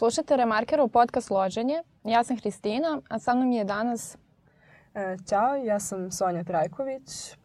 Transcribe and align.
Slušajte 0.00 0.36
Remarkerov 0.36 0.88
podcast 0.88 1.30
Loženje. 1.30 1.82
Ja 2.04 2.24
sam 2.24 2.36
Hristina, 2.36 3.00
a 3.08 3.18
sa 3.18 3.34
mnom 3.34 3.52
je 3.52 3.64
danas... 3.64 4.16
E, 4.94 5.16
ćao, 5.28 5.56
ja 5.56 5.80
sam 5.80 6.10
Sonja 6.12 6.44
Trajković, 6.44 7.32
e, 7.32 7.36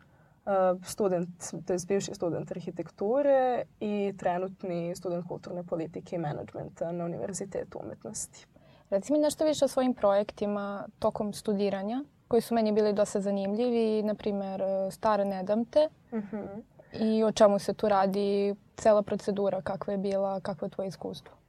student, 0.86 1.30
to 1.68 1.74
je 1.74 1.80
bivši 1.88 2.14
student 2.14 2.52
arhitekture 2.52 3.64
i 3.80 4.14
trenutni 4.18 4.96
student 4.96 5.28
kulturne 5.28 5.64
politike 5.64 6.16
i 6.16 6.20
menadžmenta 6.20 6.92
na 6.92 7.06
Univerzitetu 7.06 7.80
umetnosti. 7.84 8.46
Reci 8.90 9.14
mi 9.14 9.20
nešto 9.20 9.46
više 9.46 9.66
o 9.66 9.68
svojim 9.68 9.94
projektima 9.94 10.88
tokom 11.00 11.34
studiranja, 11.34 12.04
koji 12.28 12.42
su 12.42 12.56
meni 12.56 12.72
bili 12.72 12.94
dosta 12.94 13.22
zanimljivi, 13.22 14.04
na 14.04 14.16
primer 14.16 14.62
e, 14.62 14.92
Stare 14.92 15.26
nedamte 15.26 15.90
uh 16.12 16.20
mhm. 16.20 16.36
-huh. 16.36 16.62
i 16.94 17.24
o 17.24 17.32
čemu 17.32 17.60
se 17.60 17.74
tu 17.74 17.90
radi, 17.90 18.56
cela 18.78 19.02
procedura, 19.02 19.62
kakva 19.62 19.94
je 19.94 19.98
bila, 19.98 20.40
kakvo 20.40 20.66
je 20.66 20.70
tvoje 20.70 20.88
iskustvo? 20.88 21.45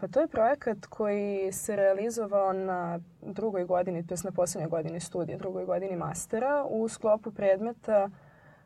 Pa 0.00 0.08
to 0.08 0.20
je 0.20 0.28
projekat 0.28 0.86
koji 0.86 1.52
se 1.52 1.76
realizovao 1.76 2.52
na 2.52 3.00
drugoj 3.22 3.64
godini, 3.64 4.06
to 4.06 4.14
je 4.14 4.18
na 4.24 4.30
poslednjoj 4.30 4.70
godini 4.70 5.00
studija, 5.00 5.38
drugoj 5.38 5.64
godini 5.64 5.96
mastera 5.96 6.64
u 6.68 6.88
sklopu 6.88 7.30
predmeta 7.30 8.10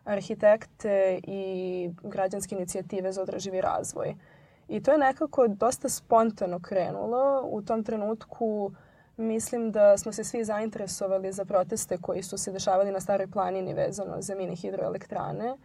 arhitekte 0.05 1.21
i 1.23 1.91
građanske 2.03 2.55
inicijative 2.55 3.12
za 3.12 3.23
održivi 3.23 3.61
razvoj. 3.61 4.15
I 4.69 4.83
to 4.83 4.93
je 4.93 4.98
nekako 4.98 5.48
dosta 5.48 5.89
spontano 5.89 6.61
krenulo. 6.61 7.43
U 7.45 7.62
tom 7.62 7.84
trenutku 7.84 8.73
mislim 9.17 9.73
da 9.73 9.98
smo 9.98 10.12
se 10.12 10.25
svi 10.25 10.45
zainteresovali 10.45 11.33
za 11.33 11.45
proteste 11.45 11.98
koji 11.98 12.23
su 12.23 12.39
se 12.39 12.53
dešavali 12.53 12.92
na 12.92 13.01
Staroj 13.01 13.27
planini 13.27 13.75
vezano 13.75 14.23
za 14.23 14.34
mini 14.34 14.56
hidroelektrane. 14.56 15.56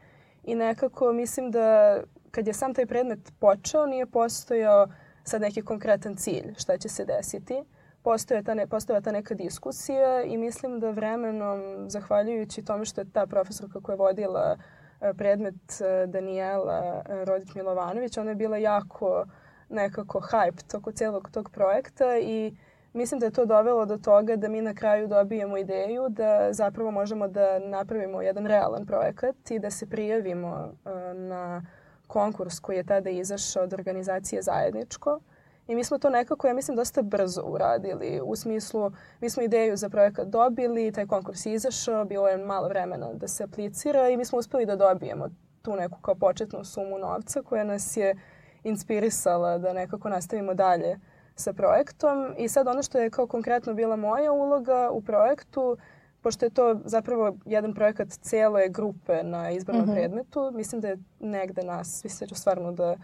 I 0.43 0.55
nekako 0.55 1.13
mislim 1.13 1.51
da 1.51 1.99
kad 2.31 2.47
je 2.47 2.53
sam 2.53 2.73
taj 2.73 2.85
predmet 2.85 3.33
počeo 3.39 3.85
nije 3.85 4.05
postojao 4.05 4.87
sad 5.23 5.41
neki 5.41 5.61
konkretan 5.61 6.15
cilj 6.15 6.53
šta 6.57 6.77
će 6.77 6.89
se 6.89 7.05
desiti. 7.05 7.63
Postoje 8.03 8.43
ta, 8.43 8.53
ne, 8.53 8.67
postoje 8.67 9.01
ta 9.01 9.11
neka 9.11 9.35
diskusija 9.35 10.23
i 10.23 10.37
mislim 10.37 10.79
da 10.79 10.89
vremenom, 10.89 11.89
zahvaljujući 11.89 12.65
tome 12.65 12.85
što 12.85 13.01
je 13.01 13.11
ta 13.13 13.25
profesorka 13.25 13.81
koja 13.81 13.93
je 13.93 13.97
vodila 13.97 14.57
e, 15.01 15.13
predmet 15.13 15.81
e, 15.81 16.07
Daniela 16.07 17.03
e, 17.09 17.25
Rodić 17.25 17.55
Milovanović, 17.55 18.17
ona 18.17 18.31
je 18.31 18.35
bila 18.35 18.57
jako 18.57 19.25
nekako 19.69 20.19
hype 20.19 20.71
toko 20.71 20.91
celog 20.91 21.29
tog 21.31 21.49
projekta 21.49 22.17
i 22.17 22.55
mislim 22.93 23.19
da 23.19 23.25
je 23.25 23.31
to 23.31 23.45
dovelo 23.45 23.85
do 23.85 23.97
toga 23.97 24.35
da 24.35 24.47
mi 24.47 24.61
na 24.61 24.73
kraju 24.73 25.07
dobijemo 25.07 25.57
ideju 25.57 26.09
da 26.09 26.53
zapravo 26.53 26.91
možemo 26.91 27.27
da 27.27 27.59
napravimo 27.59 28.21
jedan 28.21 28.45
realan 28.45 28.85
projekat 28.85 29.51
i 29.51 29.59
da 29.59 29.71
se 29.71 29.89
prijavimo 29.89 30.73
na 31.13 31.65
konkurs 32.13 32.59
koji 32.59 32.77
je 32.77 32.83
tada 32.83 33.09
izašao 33.09 33.63
od 33.63 33.73
organizacije 33.73 34.41
Zajedničko. 34.41 35.19
I 35.67 35.75
mi 35.75 35.83
smo 35.83 35.97
to 35.97 36.09
nekako, 36.09 36.47
ja 36.47 36.53
mislim, 36.53 36.77
dosta 36.77 37.01
brzo 37.01 37.41
uradili. 37.45 38.21
U 38.23 38.35
smislu, 38.35 38.91
mi 39.21 39.29
smo 39.29 39.43
ideju 39.43 39.77
za 39.77 39.89
projekat 39.89 40.27
dobili, 40.27 40.91
taj 40.91 41.07
konkurs 41.07 41.45
je 41.45 41.53
izašao, 41.53 42.05
bilo 42.05 42.27
je 42.27 42.37
malo 42.37 42.67
vremena 42.67 43.13
da 43.13 43.27
se 43.27 43.43
aplicira 43.43 44.09
i 44.09 44.17
mi 44.17 44.25
smo 44.25 44.39
uspeli 44.39 44.65
da 44.65 44.75
dobijemo 44.75 45.29
tu 45.61 45.75
neku 45.75 46.01
kao 46.01 46.15
početnu 46.15 46.63
sumu 46.63 46.97
novca 46.97 47.41
koja 47.41 47.63
nas 47.63 47.97
je 47.97 48.15
inspirisala 48.63 49.57
da 49.57 49.73
nekako 49.73 50.09
nastavimo 50.09 50.53
dalje 50.53 50.99
sa 51.35 51.53
projektom. 51.53 52.35
I 52.37 52.49
sad 52.49 52.67
ono 52.67 52.83
što 52.83 52.99
je 52.99 53.09
kao 53.09 53.27
konkretno 53.27 53.73
bila 53.73 53.95
moja 53.95 54.31
uloga 54.31 54.89
u 54.91 55.01
projektu 55.01 55.77
pošto 56.23 56.45
je 56.45 56.49
to 56.49 56.79
zapravo 56.85 57.37
jedan 57.45 57.73
projekat 57.73 58.07
cele 58.09 58.69
grupe 58.69 59.23
na 59.23 59.51
izbornom 59.51 59.85
mm 59.85 59.89
-hmm. 59.89 59.95
predmetu, 59.95 60.51
mislim 60.53 60.81
da 60.81 60.87
je 60.87 60.97
negde 61.19 61.63
nas, 61.63 62.05
da 62.19 62.27
ću 62.27 62.35
stvarno 62.35 62.71
da 62.71 62.95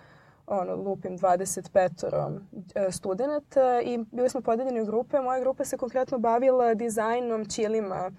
ono, 0.47 0.75
lupim 0.75 1.17
25 1.17 2.39
e, 2.75 2.91
studenta 2.91 3.81
i 3.81 3.97
bili 4.11 4.29
smo 4.29 4.41
podeljeni 4.41 4.81
u 4.81 4.85
grupe. 4.85 5.19
Moja 5.19 5.39
grupa 5.39 5.65
se 5.65 5.77
konkretno 5.77 6.17
bavila 6.17 6.73
dizajnom 6.73 7.45
ćilima 7.45 8.11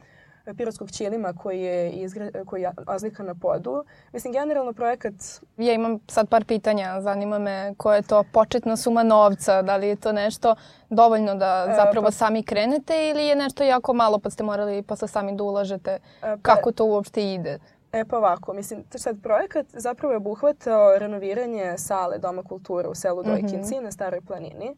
pirotskog 0.56 0.90
ćilima 0.90 1.32
koji 1.32 1.60
je, 1.60 1.90
izgra, 1.90 2.30
koji 2.46 2.62
je 2.62 2.72
ozlikan 2.86 3.26
na 3.26 3.34
podu. 3.34 3.84
Mislim, 4.12 4.32
generalno 4.32 4.72
projekat... 4.72 5.14
Ja 5.56 5.72
imam 5.72 5.98
sad 6.08 6.28
par 6.28 6.44
pitanja. 6.44 7.00
Zanima 7.00 7.38
me 7.38 7.74
koja 7.76 7.96
je 7.96 8.02
to 8.02 8.24
početna 8.32 8.76
suma 8.76 9.02
novca. 9.02 9.62
Da 9.62 9.76
li 9.76 9.88
je 9.88 9.96
to 9.96 10.12
nešto 10.12 10.54
dovoljno 10.88 11.34
da 11.34 11.66
e, 11.70 11.74
zapravo 11.76 12.06
e, 12.06 12.08
pa, 12.08 12.10
sami 12.10 12.42
krenete 12.42 13.08
ili 13.08 13.26
je 13.26 13.36
nešto 13.36 13.64
jako 13.64 13.94
malo 13.94 14.18
pa 14.18 14.30
ste 14.30 14.42
morali 14.42 14.82
posle 14.82 15.08
sami 15.08 15.36
da 15.36 15.44
ulažete? 15.44 15.90
E, 15.90 16.00
pa, 16.20 16.36
Kako 16.42 16.72
to 16.72 16.84
uopšte 16.84 17.34
ide? 17.34 17.58
E 17.92 18.04
pa 18.04 18.18
ovako, 18.18 18.52
mislim, 18.52 18.84
sad 18.90 19.22
projekat 19.22 19.66
zapravo 19.72 20.12
je 20.12 20.16
obuhvatao 20.16 20.98
renoviranje 20.98 21.74
sale 21.76 22.18
Doma 22.18 22.42
kulture 22.42 22.88
u 22.88 22.94
selu 22.94 23.20
mhm. 23.22 23.30
Dojkinci 23.30 23.74
mm 23.74 23.78
-hmm. 23.78 23.84
na 23.84 23.92
Staroj 23.92 24.20
planini. 24.20 24.76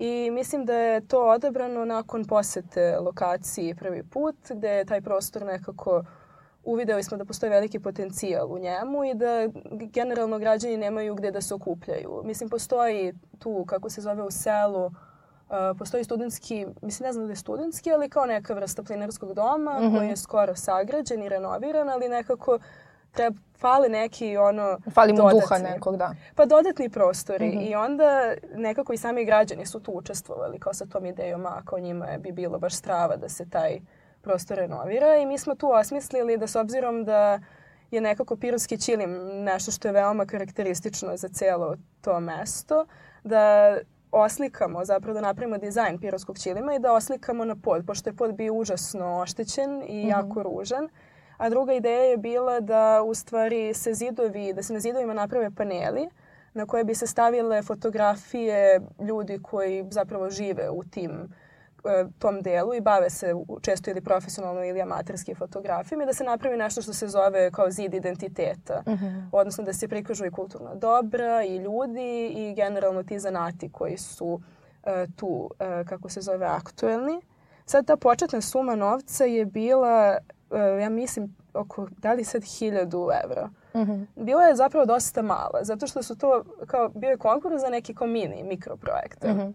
I 0.00 0.30
mislim 0.30 0.64
da 0.64 0.74
je 0.74 1.00
to 1.00 1.28
odabrano 1.28 1.84
nakon 1.84 2.24
posete 2.24 2.98
lokaciji 3.00 3.74
prvi 3.74 4.02
put, 4.02 4.36
gde 4.50 4.68
je 4.68 4.84
taj 4.84 5.00
prostor 5.00 5.42
nekako 5.42 6.04
uvideli 6.64 7.02
smo 7.02 7.16
da 7.16 7.24
postoji 7.24 7.50
veliki 7.50 7.78
potencijal 7.78 8.52
u 8.52 8.58
njemu 8.58 9.04
i 9.04 9.14
da 9.14 9.48
generalno 9.70 10.38
građani 10.38 10.76
nemaju 10.76 11.14
gde 11.14 11.30
da 11.30 11.40
se 11.40 11.54
okupljaju. 11.54 12.22
Mislim, 12.24 12.50
postoji 12.50 13.12
tu, 13.38 13.64
kako 13.68 13.90
se 13.90 14.00
zove 14.00 14.22
u 14.22 14.30
selu, 14.30 14.86
uh, 14.86 14.92
postoji 15.78 16.04
studentski, 16.04 16.66
mislim 16.82 17.06
ne 17.06 17.12
znam 17.12 17.26
da 17.26 17.32
je 17.32 17.36
studentski, 17.36 17.92
ali 17.92 18.10
kao 18.10 18.26
neka 18.26 18.54
vrsta 18.54 18.82
plinarskog 18.82 19.34
doma 19.34 19.80
mm 19.80 19.82
-hmm. 19.82 19.98
koji 19.98 20.08
je 20.08 20.16
skoro 20.16 20.56
sagrađen 20.56 21.22
i 21.22 21.28
renoviran, 21.28 21.88
ali 21.88 22.08
nekako 22.08 22.58
treba, 23.12 23.36
fali 23.58 23.88
neki 23.88 24.36
ono 24.36 24.78
Fali 24.94 25.12
mu 25.12 25.16
dodatni, 25.16 25.40
duha 25.40 25.58
nekog, 25.58 25.96
da. 25.96 26.14
Pa 26.34 26.46
dodatni 26.46 26.90
prostori 26.90 27.48
mm 27.48 27.58
-hmm. 27.58 27.70
i 27.70 27.74
onda 27.74 28.34
nekako 28.54 28.92
i 28.92 28.96
sami 28.96 29.24
građani 29.24 29.66
su 29.66 29.80
tu 29.80 29.92
učestvovali 29.92 30.58
kao 30.58 30.74
sa 30.74 30.86
tom 30.86 31.06
idejom, 31.06 31.46
a 31.46 31.62
kao 31.64 31.78
njima 31.78 32.06
bi 32.18 32.32
bilo 32.32 32.58
baš 32.58 32.74
strava 32.74 33.16
da 33.16 33.28
se 33.28 33.50
taj 33.50 33.80
prostor 34.20 34.58
renovira 34.58 35.16
i 35.16 35.26
mi 35.26 35.38
smo 35.38 35.54
tu 35.54 35.70
osmislili 35.72 36.36
da 36.36 36.46
s 36.46 36.56
obzirom 36.56 37.04
da 37.04 37.40
je 37.90 38.00
nekako 38.00 38.36
pirotski 38.36 38.80
čilim 38.80 39.10
nešto 39.44 39.72
što 39.72 39.88
je 39.88 39.92
veoma 39.92 40.26
karakteristično 40.26 41.16
za 41.16 41.28
celo 41.28 41.76
to 42.00 42.20
mesto, 42.20 42.86
da 43.24 43.76
oslikamo, 44.12 44.84
zapravo 44.84 45.14
da 45.14 45.20
napravimo 45.20 45.58
dizajn 45.58 45.98
pirotskog 45.98 46.38
čilima 46.38 46.74
i 46.74 46.78
da 46.78 46.92
oslikamo 46.92 47.44
na 47.44 47.56
pod, 47.56 47.86
pošto 47.86 48.10
je 48.10 48.16
pod 48.16 48.34
bio 48.34 48.54
užasno 48.54 49.20
oštećen 49.20 49.82
i 49.86 50.04
mm 50.04 50.06
-hmm. 50.06 50.08
jako 50.08 50.42
ružan. 50.42 50.88
A 51.40 51.48
druga 51.48 51.72
ideja 51.72 52.02
je 52.02 52.16
bila 52.16 52.60
da 52.60 53.02
u 53.06 53.14
stvari 53.14 53.74
se 53.74 53.94
zidovi, 53.94 54.52
da 54.52 54.62
se 54.62 54.72
na 54.72 54.80
zidovima 54.80 55.14
naprave 55.14 55.50
paneli 55.50 56.08
na 56.54 56.66
koje 56.66 56.84
bi 56.84 56.94
se 56.94 57.06
stavile 57.06 57.62
fotografije 57.62 58.80
ljudi 59.08 59.38
koji 59.42 59.86
zapravo 59.90 60.30
žive 60.30 60.70
u 60.70 60.84
tim 60.84 61.10
e, 61.84 62.04
tom 62.18 62.40
delu 62.42 62.74
i 62.74 62.80
bave 62.80 63.10
se 63.10 63.34
često 63.62 63.90
ili 63.90 64.00
profesionalno 64.00 64.64
ili 64.64 64.82
amaterski 64.82 65.34
fotografijom 65.34 66.02
i 66.02 66.06
da 66.06 66.12
se 66.12 66.24
napravi 66.24 66.56
nešto 66.56 66.82
što 66.82 66.92
se 66.92 67.08
zove 67.08 67.50
kao 67.50 67.70
zid 67.70 67.94
identiteta. 67.94 68.82
Uh 68.86 68.92
mhm. 68.92 69.04
-huh. 69.04 69.28
Odnosno 69.32 69.64
da 69.64 69.72
se 69.72 69.88
prikažu 69.88 70.24
i 70.26 70.30
kulturna 70.30 70.74
dobra 70.74 71.44
i 71.44 71.56
ljudi 71.56 72.32
i 72.36 72.54
generalno 72.54 73.02
ti 73.02 73.18
zanati 73.18 73.72
koji 73.72 73.98
su 73.98 74.26
uh, 74.26 74.92
tu, 75.16 75.26
uh, 75.26 75.88
kako 75.88 76.08
se 76.08 76.20
zove, 76.20 76.46
aktuelni. 76.46 77.20
Sad 77.64 77.86
ta 77.86 77.96
početna 77.96 78.40
suma 78.40 78.74
novca 78.74 79.24
je 79.24 79.44
bila 79.44 80.18
ja 80.80 80.88
mislim, 80.88 81.36
oko, 81.54 81.88
da 81.98 82.12
li 82.12 82.24
sad 82.24 82.42
hiljadu 82.44 83.08
evra. 83.24 83.50
Mm 83.74 83.78
-hmm. 83.78 84.06
Bila 84.16 84.42
je 84.42 84.56
zapravo 84.56 84.86
dosta 84.86 85.22
mala, 85.22 85.60
zato 85.62 85.86
što 85.86 86.02
su 86.02 86.18
to, 86.18 86.44
kao, 86.66 86.88
bio 86.88 87.10
je 87.10 87.18
konkurs 87.18 87.60
za 87.60 87.68
neki 87.68 87.94
kao 87.94 88.06
mini 88.06 88.42
mikroprojekte. 88.42 89.32
Mm 89.32 89.38
-hmm. 89.38 89.52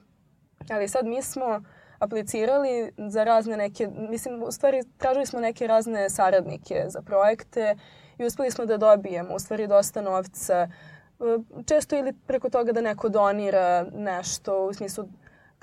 Ali 0.69 0.87
sad 0.87 1.05
mi 1.05 1.21
smo 1.21 1.61
aplicirali 1.99 2.91
za 2.97 3.23
razne 3.23 3.57
neke, 3.57 3.87
mislim, 3.87 4.43
u 4.43 4.51
stvari 4.51 4.83
tražili 4.97 5.25
smo 5.25 5.39
neke 5.39 5.67
razne 5.67 6.09
saradnike 6.09 6.85
za 6.87 7.01
projekte 7.01 7.75
i 8.17 8.25
uspeli 8.25 8.51
smo 8.51 8.65
da 8.65 8.77
dobijemo 8.77 9.35
u 9.35 9.39
stvari 9.39 9.67
dosta 9.67 10.01
novca 10.01 10.53
e, 10.63 10.67
često 11.65 11.95
ili 11.95 12.13
preko 12.13 12.49
toga 12.49 12.71
da 12.71 12.81
neko 12.81 13.09
donira 13.09 13.85
nešto 13.93 14.65
u 14.65 14.73
smislu 14.73 15.05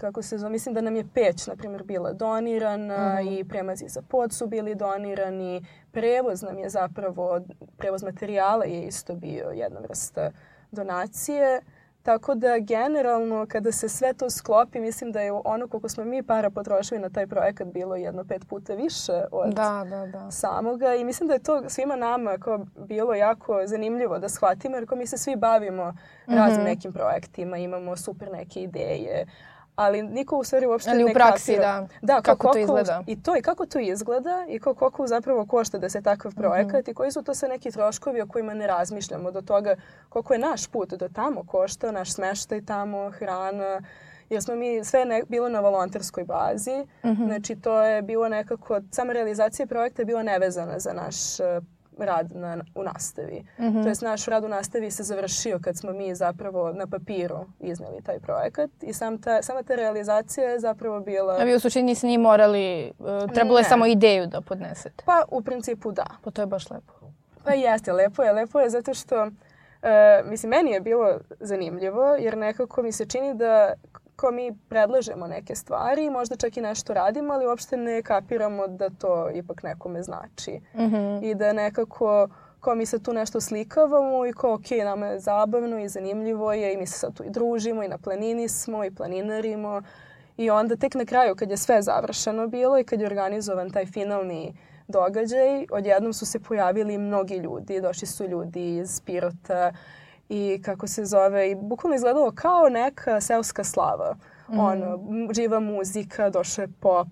kako 0.03 0.23
se 0.23 0.39
zove, 0.39 0.51
mislim 0.51 0.75
da 0.75 0.81
nam 0.81 0.97
je 0.97 1.05
peć, 1.15 1.47
na 1.47 1.57
primjer, 1.57 1.83
bila 1.83 2.13
donirana 2.13 3.21
mm. 3.23 3.29
i 3.29 3.45
premazi 3.45 3.89
za 3.89 4.03
pod 4.03 4.33
su 4.33 4.47
bili 4.47 4.75
donirani. 4.75 5.67
Prevoz 5.93 6.43
nam 6.43 6.59
je 6.59 6.69
zapravo, 6.69 7.41
prevoz 7.77 8.03
materijala 8.03 8.65
je 8.65 8.87
isto 8.87 9.15
bio 9.15 9.51
jedna 9.51 9.81
vrsta 9.81 10.31
donacije. 10.71 11.61
Tako 12.03 12.35
da 12.35 12.59
generalno 12.59 13.47
kada 13.49 13.73
se 13.73 13.89
sve 13.89 14.15
to 14.15 14.31
sklopi, 14.31 14.81
mislim 14.81 15.13
da 15.13 15.21
je 15.21 15.33
ono 15.45 15.69
koliko 15.69 15.89
smo 15.89 16.05
mi 16.05 16.23
para 16.23 16.51
potrošili 16.51 17.01
na 17.01 17.11
taj 17.11 17.27
projekat 17.27 17.69
bilo 17.69 17.97
jedno 17.97 18.25
pet 18.25 18.49
puta 18.49 18.75
više 18.75 19.25
od 19.31 19.55
da, 19.55 19.87
da, 19.91 20.07
da. 20.07 20.31
samoga. 20.31 20.95
I 20.95 21.05
mislim 21.05 21.29
da 21.29 21.35
je 21.35 21.43
to 21.43 21.69
svima 21.69 21.97
nama 21.97 22.39
kao 22.39 22.67
bilo 22.77 23.15
jako 23.15 23.63
zanimljivo 23.67 24.19
da 24.19 24.29
shvatimo 24.29 24.77
jer 24.77 24.87
kao 24.87 24.99
mi 24.99 25.07
se 25.07 25.19
svi 25.19 25.37
bavimo 25.37 25.91
mm 25.91 25.95
-hmm. 26.27 26.37
raznim 26.37 26.65
nekim 26.65 26.93
projektima, 26.93 27.57
imamo 27.57 27.97
super 27.97 28.33
neke 28.33 28.63
ideje, 28.63 29.27
ali 29.77 30.03
niko 30.03 30.39
u 30.39 30.45
stvari 30.45 30.67
uopšte 30.67 30.91
ali 30.91 31.05
ne 31.05 31.11
u 31.11 31.15
praksi, 31.15 31.53
kapira. 31.53 31.81
da. 31.81 32.15
Da, 32.15 32.23
kako, 32.23 32.39
kako 32.39 32.53
to 32.53 32.59
izgleda. 32.59 33.03
I 33.07 33.23
to 33.23 33.37
i 33.37 33.43
kako 33.43 33.67
to 33.67 33.79
izgleda 33.79 34.45
i 34.49 34.59
kako, 34.59 34.75
koliko 34.75 35.07
zapravo 35.07 35.47
košta 35.47 35.79
da 35.79 35.89
se 35.89 36.03
takav 36.03 36.35
projekat 36.35 36.73
mm 36.73 36.85
-hmm. 36.87 36.91
i 36.91 36.95
koji 36.95 37.13
su 37.13 37.23
to 37.23 37.35
sve 37.35 37.49
neki 37.49 37.71
troškovi 37.71 38.21
o 38.21 38.27
kojima 38.27 38.55
ne 38.55 38.67
razmišljamo 38.67 39.31
do 39.31 39.41
toga 39.41 39.77
koliko 40.09 40.33
je 40.33 40.39
naš 40.39 40.67
put 40.67 40.91
do 40.91 41.09
tamo 41.09 41.45
košta, 41.47 41.93
naš 41.93 42.13
smeštaj 42.13 42.65
tamo, 42.65 43.11
hrana 43.11 43.83
jer 44.31 44.43
smo 44.43 44.57
mi 44.57 44.85
sve 44.85 45.05
ne, 45.05 45.23
bilo 45.29 45.49
na 45.49 45.61
volonterskoj 45.61 46.25
bazi. 46.25 46.87
Mm 47.05 47.09
-hmm. 47.09 47.27
Znači 47.27 47.57
to 47.57 47.83
je 47.83 48.03
bilo 48.03 48.29
nekako, 48.29 48.81
sama 48.91 49.13
realizacija 49.13 49.67
projekta 49.67 50.03
je 50.03 50.07
bila 50.07 50.23
nevezana 50.23 50.79
za 50.79 50.93
naš 50.93 51.17
rad 51.99 52.33
na, 52.35 52.65
u 52.75 52.83
nastavi. 52.83 53.45
Mm 53.59 53.65
-hmm. 53.65 53.83
To 53.83 53.89
jest 53.89 54.03
naš 54.03 54.27
rad 54.27 54.45
u 54.45 54.49
nastavi 54.49 54.91
se 54.91 55.03
završio 55.03 55.59
kad 55.63 55.77
smo 55.77 55.93
mi 55.93 56.15
zapravo 56.15 56.73
na 56.73 56.87
papiru 56.87 57.47
izneli 57.61 58.03
taj 58.03 58.21
projekat 58.21 58.71
i 58.81 58.93
sam 58.93 59.23
ta, 59.23 59.43
sama 59.43 59.63
ta 59.63 59.75
realizacija 59.75 60.51
je 60.51 60.61
zapravo 60.61 61.01
bila... 61.01 61.37
A 61.41 61.45
vi 61.45 61.55
u 61.55 61.61
suštini 61.61 61.87
niste 61.87 62.07
ni 62.07 62.19
morali, 62.19 62.93
uh, 62.99 63.33
trebalo 63.33 63.59
je 63.59 63.65
samo 63.65 63.87
ideju 63.87 64.27
da 64.27 64.41
podnesete? 64.41 65.05
Pa 65.07 65.25
u 65.31 65.43
principu 65.43 65.93
da. 65.93 66.07
Pa 66.25 66.31
to 66.31 66.43
je 66.43 66.47
baš 66.47 66.71
lepo. 66.71 66.93
Pa 67.45 67.53
jeste, 67.53 67.93
lepo 67.93 68.23
je. 68.23 68.33
Lepo 68.33 68.61
je 68.61 68.71
zato 68.71 68.95
što, 68.95 69.23
uh, 69.23 70.31
mislim, 70.31 70.51
meni 70.51 70.71
je 70.71 70.81
bilo 70.81 71.19
zanimljivo 71.41 72.05
jer 72.05 72.37
nekako 72.37 72.83
mi 72.83 72.93
se 72.93 73.07
čini 73.07 73.35
da 73.35 73.73
ko 74.23 74.31
mi 74.31 74.53
predlažemo 74.69 75.27
neke 75.27 75.55
stvari, 75.55 76.11
možda 76.11 76.37
čak 76.37 76.57
i 76.57 76.61
nešto 76.61 76.95
radimo, 76.95 77.33
ali 77.35 77.47
uopšte 77.47 77.77
ne 77.77 78.03
kapiramo 78.03 78.67
da 78.67 78.91
to 78.91 79.31
ipak 79.35 79.63
nekome 79.63 80.03
znači. 80.03 80.61
Mm 80.75 80.81
-hmm. 80.81 81.31
I 81.31 81.35
da 81.35 81.53
nekako 81.53 82.29
kao 82.61 82.75
mi 82.75 82.87
se 82.87 83.03
tu 83.03 83.13
nešto 83.13 83.41
slikavamo 83.41 84.27
i 84.27 84.33
kao 84.33 84.55
ok, 84.55 84.71
nama 84.85 85.07
je 85.07 85.19
zabavno 85.19 85.79
i 85.79 85.89
zanimljivo 85.89 86.53
je 86.53 86.73
i 86.73 86.77
mi 86.77 86.87
se 86.87 86.99
sad 86.99 87.15
tu 87.15 87.25
i 87.25 87.31
družimo 87.31 87.83
i 87.83 87.89
na 87.89 87.99
planini 87.99 88.49
smo 88.49 88.85
i 88.85 88.95
planinarimo. 88.95 89.83
I 90.37 90.51
onda 90.51 90.77
tek 90.77 90.95
na 90.95 91.05
kraju 91.05 91.35
kad 91.35 91.51
je 91.51 91.57
sve 91.57 91.83
završeno 91.83 92.47
bilo 92.47 92.79
i 92.79 92.85
kad 92.85 93.01
je 93.01 93.07
organizovan 93.07 93.71
taj 93.71 93.87
finalni 93.87 94.55
događaj, 94.89 95.67
odjednom 95.71 96.13
su 96.13 96.27
se 96.27 96.41
pojavili 96.41 96.99
mnogi 96.99 97.37
ljudi. 97.37 97.81
Došli 97.81 98.07
su 98.07 98.27
ljudi 98.27 98.77
iz 98.77 99.01
Pirota, 99.01 99.73
i 100.29 100.63
kako 100.65 100.87
se 100.87 101.05
zove 101.05 101.51
i 101.51 101.55
bukvalno 101.55 101.97
izgledalo 101.97 102.33
kao 102.35 102.69
neka 102.69 103.21
seoska 103.21 103.65
slava. 103.65 104.17
Mm. 104.49 104.59
Ono, 104.59 104.99
živa 105.35 105.61
muzika, 105.61 106.31
došao 106.31 106.63
je 106.63 106.69
pop, 106.81 107.09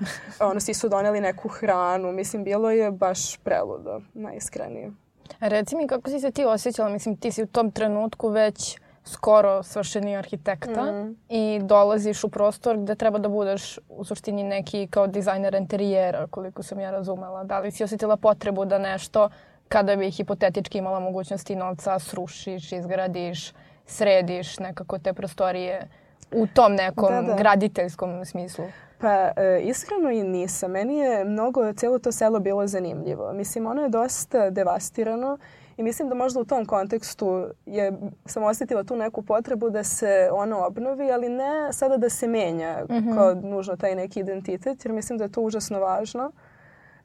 ono, 0.50 0.60
svi 0.60 0.74
su 0.74 0.88
doneli 0.88 1.20
neku 1.20 1.48
hranu. 1.48 2.12
Mislim, 2.12 2.44
bilo 2.44 2.70
je 2.70 2.90
baš 2.90 3.36
preludo, 3.36 4.00
najiskrenije. 4.14 4.92
Reci 5.40 5.76
mi 5.76 5.88
kako 5.88 6.10
si 6.10 6.20
se 6.20 6.30
ti 6.30 6.44
osjećala? 6.44 6.88
Mislim, 6.88 7.16
ti 7.16 7.32
si 7.32 7.42
u 7.42 7.46
tom 7.46 7.70
trenutku 7.70 8.28
već 8.28 8.78
skoro 9.06 9.62
svršeni 9.62 10.16
arhitekta 10.16 10.82
mm. 10.82 11.16
i 11.28 11.60
dolaziš 11.62 12.24
u 12.24 12.28
prostor 12.28 12.76
gde 12.78 12.94
treba 12.94 13.18
da 13.18 13.28
budeš 13.28 13.78
u 13.88 14.04
suštini 14.04 14.42
neki 14.42 14.88
kao 14.90 15.06
dizajner 15.06 15.54
interijera, 15.54 16.26
koliko 16.26 16.62
sam 16.62 16.80
ja 16.80 16.90
razumela. 16.90 17.44
Da 17.44 17.58
li 17.58 17.70
si 17.70 17.84
osjetila 17.84 18.16
potrebu 18.16 18.64
da 18.64 18.78
nešto 18.78 19.28
kada 19.68 19.96
bi 19.96 20.10
hipotetički 20.10 20.78
imala 20.78 21.00
mogućnosti 21.00 21.56
novca, 21.56 21.98
srušiš, 21.98 22.72
izgradiš, 22.72 23.52
središ 23.86 24.58
nekako 24.58 24.98
te 24.98 25.12
prostorije 25.12 25.88
u 26.32 26.46
tom 26.46 26.74
nekom 26.74 27.14
da, 27.14 27.22
da. 27.22 27.34
graditeljskom 27.34 28.24
smislu? 28.24 28.64
Pa 28.98 29.30
e, 29.36 29.60
iskreno 29.62 30.10
i 30.10 30.22
nisam. 30.22 30.70
Meni 30.70 30.98
je 30.98 31.24
mnogo, 31.24 31.72
cijelo 31.72 31.98
to 31.98 32.12
selo 32.12 32.40
bilo 32.40 32.66
zanimljivo. 32.66 33.32
Mislim, 33.32 33.66
ono 33.66 33.82
je 33.82 33.88
dosta 33.88 34.50
devastirano 34.50 35.38
i 35.76 35.82
mislim 35.82 36.08
da 36.08 36.14
možda 36.14 36.40
u 36.40 36.44
tom 36.44 36.66
kontekstu 36.66 37.46
je, 37.66 37.92
sam 38.26 38.42
osjetila 38.42 38.84
tu 38.84 38.96
neku 38.96 39.22
potrebu 39.22 39.70
da 39.70 39.84
se 39.84 40.28
ono 40.32 40.66
obnovi, 40.66 41.12
ali 41.12 41.28
ne 41.28 41.72
sada 41.72 41.96
da 41.96 42.10
se 42.10 42.26
menja 42.26 42.84
mm 42.88 42.94
-hmm. 42.94 43.14
kao 43.14 43.34
nužno 43.34 43.76
taj 43.76 43.94
neki 43.94 44.20
identitet, 44.20 44.84
jer 44.84 44.92
mislim 44.92 45.18
da 45.18 45.24
je 45.24 45.32
to 45.32 45.40
užasno 45.40 45.80
važno 45.80 46.32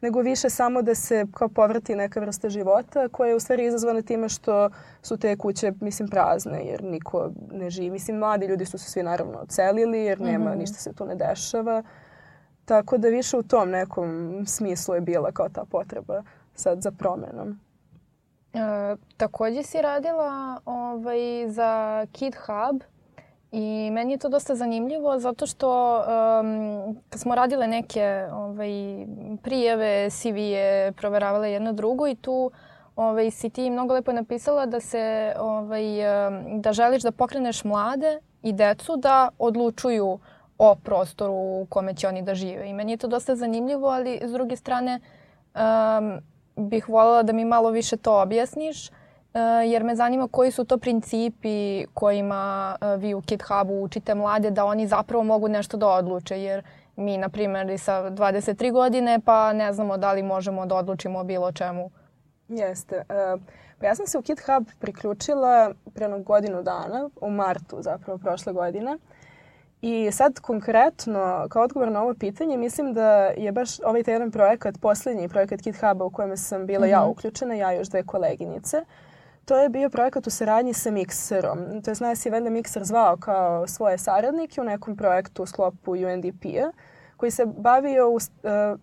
nego 0.01 0.21
više 0.21 0.50
samo 0.50 0.81
da 0.81 0.95
se 0.95 1.25
kao 1.33 1.50
povrati 1.50 1.95
neka 1.95 2.19
vrsta 2.19 2.50
života 2.50 3.07
koja 3.07 3.30
je 3.30 3.36
u 3.36 3.39
stvari 3.39 3.65
izazvana 3.65 4.01
time 4.01 4.30
što 4.30 4.69
su 5.01 5.18
te 5.18 5.38
kuće, 5.38 5.74
mislim, 5.81 6.09
prazne 6.09 6.65
jer 6.65 6.83
niko 6.83 7.30
ne 7.51 7.69
živi. 7.69 7.89
Mislim, 7.89 8.18
mladi 8.18 8.45
ljudi 8.45 8.65
su 8.65 8.77
se 8.77 8.92
svi 8.92 9.03
naravno 9.03 9.39
ocelili 9.39 10.00
jer 10.00 10.21
nema, 10.21 10.50
mm 10.50 10.53
-hmm. 10.53 10.57
ništa 10.57 10.77
se 10.77 10.94
tu 10.94 11.06
ne 11.06 11.15
dešava. 11.15 11.83
Tako 12.65 12.98
da 12.98 13.07
više 13.07 13.38
u 13.38 13.44
tom 13.44 13.69
nekom 13.69 14.44
smislu 14.48 14.95
je 14.95 15.01
bila 15.01 15.31
kao 15.31 15.50
ta 15.50 15.65
potreba 15.65 16.24
sad 16.56 16.81
za 16.81 16.92
promenom. 16.92 17.59
E, 18.53 18.59
takođe 19.18 19.63
si 19.63 19.81
radila 19.81 20.62
ovaj, 20.65 21.50
za 21.50 22.06
Kid 22.12 22.36
Hub 22.36 22.81
I 23.51 23.89
meni 23.92 24.13
je 24.13 24.18
to 24.18 24.30
dosta 24.30 24.56
zanimljivo 24.56 25.19
zato 25.19 25.45
što 25.45 25.98
um, 25.98 27.01
kad 27.09 27.21
smo 27.21 27.36
radile 27.36 27.68
neke 27.68 28.27
ovaj, 28.33 28.69
prijeve, 29.44 30.09
CV-je, 30.09 30.92
proveravale 30.92 31.51
jedno 31.51 31.74
drugo 31.74 32.07
i 32.07 32.15
tu 32.15 32.51
ovaj, 32.95 33.31
si 33.31 33.50
ti 33.50 33.69
mnogo 33.69 33.94
lepo 33.94 34.12
napisala 34.12 34.65
da 34.65 34.80
se 34.80 35.33
ovaj, 35.39 35.83
da 36.59 36.74
želiš 36.74 37.03
da 37.03 37.12
pokreneš 37.12 37.63
mlade 37.63 38.19
i 38.44 38.53
decu 38.53 38.98
da 38.98 39.30
odlučuju 39.39 40.19
o 40.57 40.75
prostoru 40.75 41.33
u 41.33 41.68
kome 41.69 41.94
će 41.94 42.07
oni 42.07 42.21
da 42.21 42.36
žive. 42.36 42.69
I 42.69 42.74
meni 42.74 42.92
je 42.92 42.98
to 42.98 43.07
dosta 43.07 43.36
zanimljivo, 43.36 43.88
ali 43.88 44.19
s 44.24 44.31
druge 44.31 44.56
strane 44.56 45.00
um, 45.56 46.19
bih 46.68 46.89
voljela 46.89 47.24
da 47.24 47.33
mi 47.33 47.45
malo 47.45 47.69
više 47.69 47.98
to 47.98 48.21
objasniš 48.21 48.89
jer 49.65 49.83
me 49.83 49.95
zanima 49.95 50.27
koji 50.27 50.51
su 50.51 50.65
to 50.65 50.77
principi 50.77 51.85
kojima 51.93 52.75
eh, 52.81 52.97
vi 52.97 53.13
u 53.13 53.21
Kid 53.21 53.41
Hubu 53.41 53.83
učite 53.83 54.15
mlade 54.15 54.51
da 54.51 54.65
oni 54.65 54.87
zapravo 54.87 55.23
mogu 55.23 55.47
nešto 55.47 55.77
da 55.77 55.87
odluče, 55.87 56.41
jer 56.41 56.63
mi, 56.95 57.17
na 57.17 57.29
primjer, 57.29 57.79
sa 57.79 58.09
23 58.09 58.71
godine, 58.71 59.19
pa 59.25 59.53
ne 59.53 59.73
znamo 59.73 59.97
da 59.97 60.13
li 60.13 60.23
možemo 60.23 60.65
da 60.65 60.75
odlučimo 60.75 61.19
o 61.19 61.23
bilo 61.23 61.51
čemu. 61.51 61.91
Jeste. 62.47 62.95
Uh, 62.95 63.41
pa 63.79 63.85
ja 63.85 63.95
sam 63.95 64.07
se 64.07 64.17
u 64.17 64.21
Kid 64.21 64.39
Hub 64.39 64.67
priključila 64.79 65.71
pre 65.93 66.19
godinu 66.19 66.63
dana, 66.63 67.09
u 67.21 67.29
martu 67.29 67.77
zapravo 67.81 68.17
prošle 68.17 68.53
godine. 68.53 68.97
I 69.81 70.11
sad 70.11 70.39
konkretno, 70.39 71.47
kao 71.49 71.63
odgovor 71.63 71.91
na 71.91 72.01
ovo 72.01 72.13
pitanje, 72.13 72.57
mislim 72.57 72.93
da 72.93 73.25
je 73.25 73.51
baš 73.51 73.79
ovaj 73.79 74.03
taj 74.03 74.13
jedan 74.13 74.31
projekat, 74.31 74.75
poslednji 74.81 75.29
projekat 75.29 75.61
Kid 75.61 75.75
Huba 75.79 76.05
u 76.05 76.09
kojem 76.09 76.37
sam 76.37 76.65
bila 76.65 76.85
mm 76.85 76.89
-hmm. 76.89 76.91
ja 76.91 77.01
mhm. 77.01 77.09
uključena, 77.09 77.53
ja 77.53 77.73
i 77.73 77.77
još 77.77 77.87
dve 77.87 78.03
koleginice. 78.03 78.77
Uh, 78.77 79.10
To 79.45 79.57
je 79.57 79.69
bio 79.69 79.89
projekat 79.89 80.27
u 80.27 80.29
saradnji 80.29 80.73
sa 80.73 80.89
Mixerom. 80.91 81.83
To 81.83 81.91
je 81.91 81.95
nas 81.99 82.25
je 82.25 82.31
valjda 82.31 82.49
Mixer 82.49 82.83
zvao 82.83 83.17
kao 83.17 83.67
svoje 83.67 83.97
saradnike 83.97 84.61
u 84.61 84.63
nekom 84.63 84.97
projektu 84.97 85.43
u 85.43 85.45
sklopu 85.45 85.91
UNDP-a 85.91 86.71
koji 87.17 87.31
se 87.31 87.45
bavio, 87.45 88.10
uh, 88.10 88.21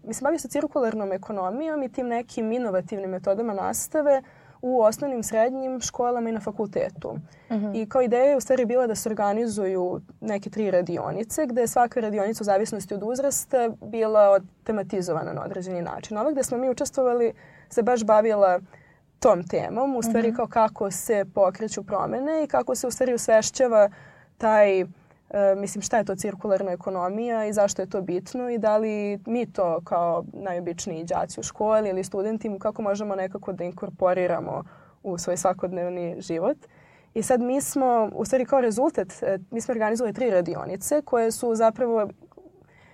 mislim, 0.04 0.24
bavio 0.24 0.38
se 0.38 0.48
cirkularnom 0.48 1.12
ekonomijom 1.12 1.82
i 1.82 1.92
tim 1.92 2.08
nekim 2.08 2.52
inovativnim 2.52 3.10
metodama 3.10 3.54
nastave 3.54 4.22
u 4.62 4.82
osnovnim, 4.82 5.22
srednjim 5.22 5.80
školama 5.80 6.28
i 6.28 6.32
na 6.32 6.40
fakultetu. 6.40 7.08
Uh 7.08 7.56
mhm. 7.56 7.66
-huh. 7.66 7.82
I 7.82 7.88
kao 7.88 8.02
ideja 8.02 8.24
je 8.24 8.36
u 8.36 8.40
stvari 8.40 8.64
bila 8.64 8.86
da 8.86 8.94
se 8.94 9.08
organizuju 9.08 10.00
neke 10.20 10.50
tri 10.50 10.70
radionice, 10.70 11.46
gde 11.46 11.60
je 11.60 11.66
svaka 11.68 12.00
radionica 12.00 12.42
u 12.42 12.44
zavisnosti 12.44 12.94
od 12.94 13.02
uzrasta 13.02 13.70
bila 13.82 14.40
tematizovana 14.64 15.32
na 15.32 15.44
određeni 15.44 15.82
način. 15.82 16.18
Ova 16.18 16.30
gde 16.30 16.42
smo 16.42 16.58
mi 16.58 16.70
učestvovali 16.70 17.32
se 17.68 17.82
baš 17.82 18.04
bavila 18.04 18.56
uh, 18.56 18.64
tom 19.18 19.42
temom, 19.42 19.96
u 19.96 20.02
stvari 20.02 20.28
mm 20.28 20.32
-hmm. 20.32 20.36
kao 20.36 20.46
kako 20.46 20.90
se 20.90 21.24
pokreću 21.34 21.82
promene 21.82 22.44
i 22.44 22.46
kako 22.46 22.74
se 22.74 22.86
u 22.86 22.90
stvari 22.90 23.14
usvešćava 23.14 23.90
taj, 24.38 24.82
uh, 24.82 24.88
mislim 25.56 25.82
šta 25.82 25.98
je 25.98 26.04
to 26.04 26.14
cirkularna 26.14 26.72
ekonomija 26.72 27.46
i 27.46 27.52
zašto 27.52 27.82
je 27.82 27.90
to 27.90 28.02
bitno 28.02 28.50
i 28.50 28.58
da 28.58 28.76
li 28.76 29.18
mi 29.26 29.52
to 29.52 29.80
kao 29.84 30.24
najobičniji 30.32 31.04
đaci 31.04 31.40
u 31.40 31.42
školi 31.42 31.88
ili 31.88 32.04
studenti 32.04 32.58
kako 32.58 32.82
možemo 32.82 33.14
nekako 33.14 33.52
da 33.52 33.64
inkorporiramo 33.64 34.64
u 35.02 35.18
svoj 35.18 35.36
svakodnevni 35.36 36.16
život. 36.20 36.56
I 37.14 37.22
sad 37.22 37.40
mi 37.40 37.60
smo, 37.60 38.10
u 38.14 38.24
stvari 38.24 38.44
kao 38.44 38.60
rezultat, 38.60 39.08
e, 39.22 39.38
mi 39.50 39.60
smo 39.60 39.72
organizovali 39.72 40.14
tri 40.14 40.30
radionice 40.30 41.02
koje 41.02 41.30
su 41.30 41.54
zapravo 41.54 42.08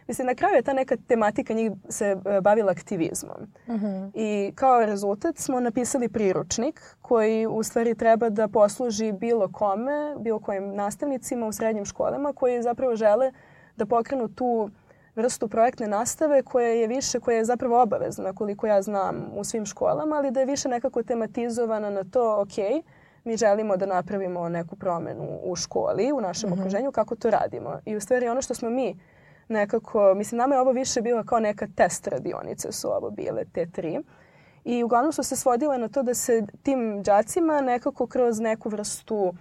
Mislim, 0.09 0.27
na 0.27 0.35
kraju 0.35 0.55
je 0.55 0.63
ta 0.63 0.73
neka 0.73 0.97
tematika 1.09 1.53
njih 1.55 1.73
se 1.89 2.07
e, 2.07 2.41
bavila 2.41 2.73
aktivizmom. 2.73 3.37
Uh 3.67 3.75
mhm. 3.75 3.87
-huh. 3.87 4.11
I 4.15 4.53
kao 4.55 4.87
rezultat 4.87 5.37
smo 5.39 5.61
napisali 5.61 6.09
priručnik 6.09 6.81
koji 7.03 7.47
u 7.47 7.63
stvari 7.63 7.95
treba 7.95 8.29
da 8.29 8.49
posluži 8.49 9.13
bilo 9.13 9.49
kome, 9.53 10.17
bilo 10.19 10.39
kojim 10.39 10.75
nastavnicima 10.75 11.47
u 11.47 11.53
srednjim 11.53 11.85
školama 11.85 12.33
koji 12.33 12.63
zapravo 12.63 12.97
žele 12.97 13.33
da 13.77 13.87
pokrenu 13.87 14.29
tu 14.29 14.71
vrstu 15.17 15.49
projektne 15.49 15.87
nastave 15.87 16.43
koja 16.43 16.69
je 16.69 16.87
više, 16.87 17.21
koja 17.21 17.37
je 17.37 17.45
zapravo 17.45 17.83
obavezna 17.83 18.33
koliko 18.33 18.67
ja 18.67 18.83
znam 18.83 19.31
u 19.35 19.45
svim 19.45 19.67
školama, 19.67 20.17
ali 20.17 20.31
da 20.31 20.41
je 20.41 20.47
više 20.47 20.69
nekako 20.69 21.03
tematizovana 21.03 21.91
na 21.91 22.05
to, 22.05 22.41
ok, 22.41 22.85
mi 23.25 23.37
želimo 23.37 23.77
da 23.77 23.87
napravimo 23.87 24.49
neku 24.49 24.77
promenu 24.77 25.39
u 25.43 25.57
školi, 25.57 26.13
u 26.13 26.21
našem 26.21 26.51
mhm. 26.51 26.59
-huh. 26.59 26.63
okruženju, 26.63 26.93
kako 26.93 27.17
to 27.17 27.31
radimo. 27.31 27.81
I 27.85 27.97
u 27.97 28.01
stvari 28.01 28.29
ono 28.29 28.43
što 28.43 28.55
smo 28.55 28.71
mi 28.71 28.97
nekako, 29.49 30.15
mislim, 30.17 30.39
nama 30.39 30.55
je 30.55 30.61
ovo 30.61 30.73
više 30.73 31.01
bilo 31.01 31.25
kao 31.25 31.41
neka 31.41 31.67
test 31.77 32.07
radionice 32.07 32.73
su 32.73 32.89
ovo 32.89 33.11
bile, 33.11 33.45
te 33.53 33.67
tri. 33.67 34.01
I 34.65 34.85
uglavnom 34.85 35.13
su 35.13 35.23
se 35.23 35.37
svodile 35.37 35.79
na 35.79 35.89
to 35.89 36.03
da 36.03 36.15
se 36.15 36.43
tim 36.63 37.03
džacima 37.03 37.61
nekako 37.61 38.07
kroz 38.07 38.41
neku 38.41 38.69
vrstu 38.69 39.35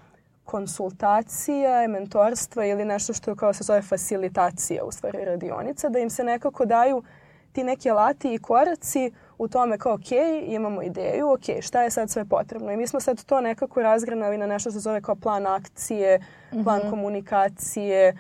konsultacija, 0.45 1.88
mentorstva 1.88 2.65
ili 2.65 2.86
nešto 2.86 3.13
što 3.13 3.36
kao 3.36 3.53
se 3.53 3.63
zove 3.63 3.81
facilitacija 3.81 4.83
u 4.83 4.91
stvari 4.91 5.25
radionica, 5.25 5.89
da 5.89 6.00
im 6.00 6.10
se 6.10 6.24
nekako 6.24 6.65
daju 6.65 7.03
ti 7.51 7.63
neki 7.63 7.89
alati 7.89 8.33
i 8.33 8.38
koraci 8.38 9.12
u 9.38 9.48
tome 9.48 9.77
kao 9.77 9.93
ok, 9.93 10.12
imamo 10.48 10.81
ideju, 10.81 11.31
ok, 11.31 11.62
šta 11.62 11.83
je 11.83 11.89
sad 11.89 12.10
sve 12.10 12.25
potrebno. 12.25 12.72
I 12.72 12.77
mi 12.77 12.88
smo 12.88 13.00
sad 13.00 13.25
to 13.25 13.41
nekako 13.41 13.81
razgranali 13.81 14.38
na 14.38 14.48
nešto 14.48 14.69
što 14.69 14.72
se 14.72 14.79
zove 14.79 15.01
kao 15.01 15.15
plan 15.15 15.48
akcije, 15.48 16.19
plan 16.63 16.79
mm 16.79 16.86
-hmm. 16.86 16.89
komunikacije, 16.89 18.17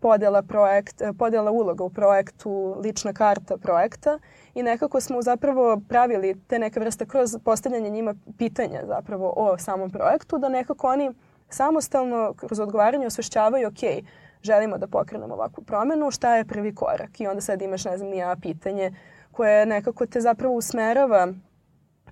podela, 0.00 0.42
projekt, 0.42 1.02
podela 1.18 1.50
uloga 1.50 1.84
u 1.84 1.90
projektu, 1.90 2.76
lična 2.84 3.12
karta 3.12 3.56
projekta 3.56 4.18
i 4.54 4.62
nekako 4.62 5.00
smo 5.00 5.22
zapravo 5.22 5.80
pravili 5.88 6.40
te 6.46 6.58
neke 6.58 6.80
vrste 6.80 7.06
kroz 7.06 7.36
postavljanje 7.44 7.90
njima 7.90 8.14
pitanja 8.38 8.80
zapravo 8.86 9.32
o 9.36 9.58
samom 9.58 9.90
projektu 9.90 10.38
da 10.38 10.48
nekako 10.48 10.86
oni 10.86 11.12
samostalno 11.48 12.34
kroz 12.36 12.60
odgovaranje 12.60 13.06
osvešćavaju 13.06 13.68
ok, 13.68 14.04
želimo 14.42 14.78
da 14.78 14.86
pokrenemo 14.86 15.34
ovakvu 15.34 15.64
promenu, 15.64 16.10
šta 16.10 16.36
je 16.36 16.44
prvi 16.44 16.74
korak? 16.74 17.20
I 17.20 17.26
onda 17.26 17.40
sad 17.40 17.62
imaš, 17.62 17.84
ne 17.84 17.98
znam, 17.98 18.10
nija 18.10 18.36
pitanje 18.42 18.94
koje 19.32 19.66
nekako 19.66 20.06
te 20.06 20.20
zapravo 20.20 20.54
usmerava 20.54 21.28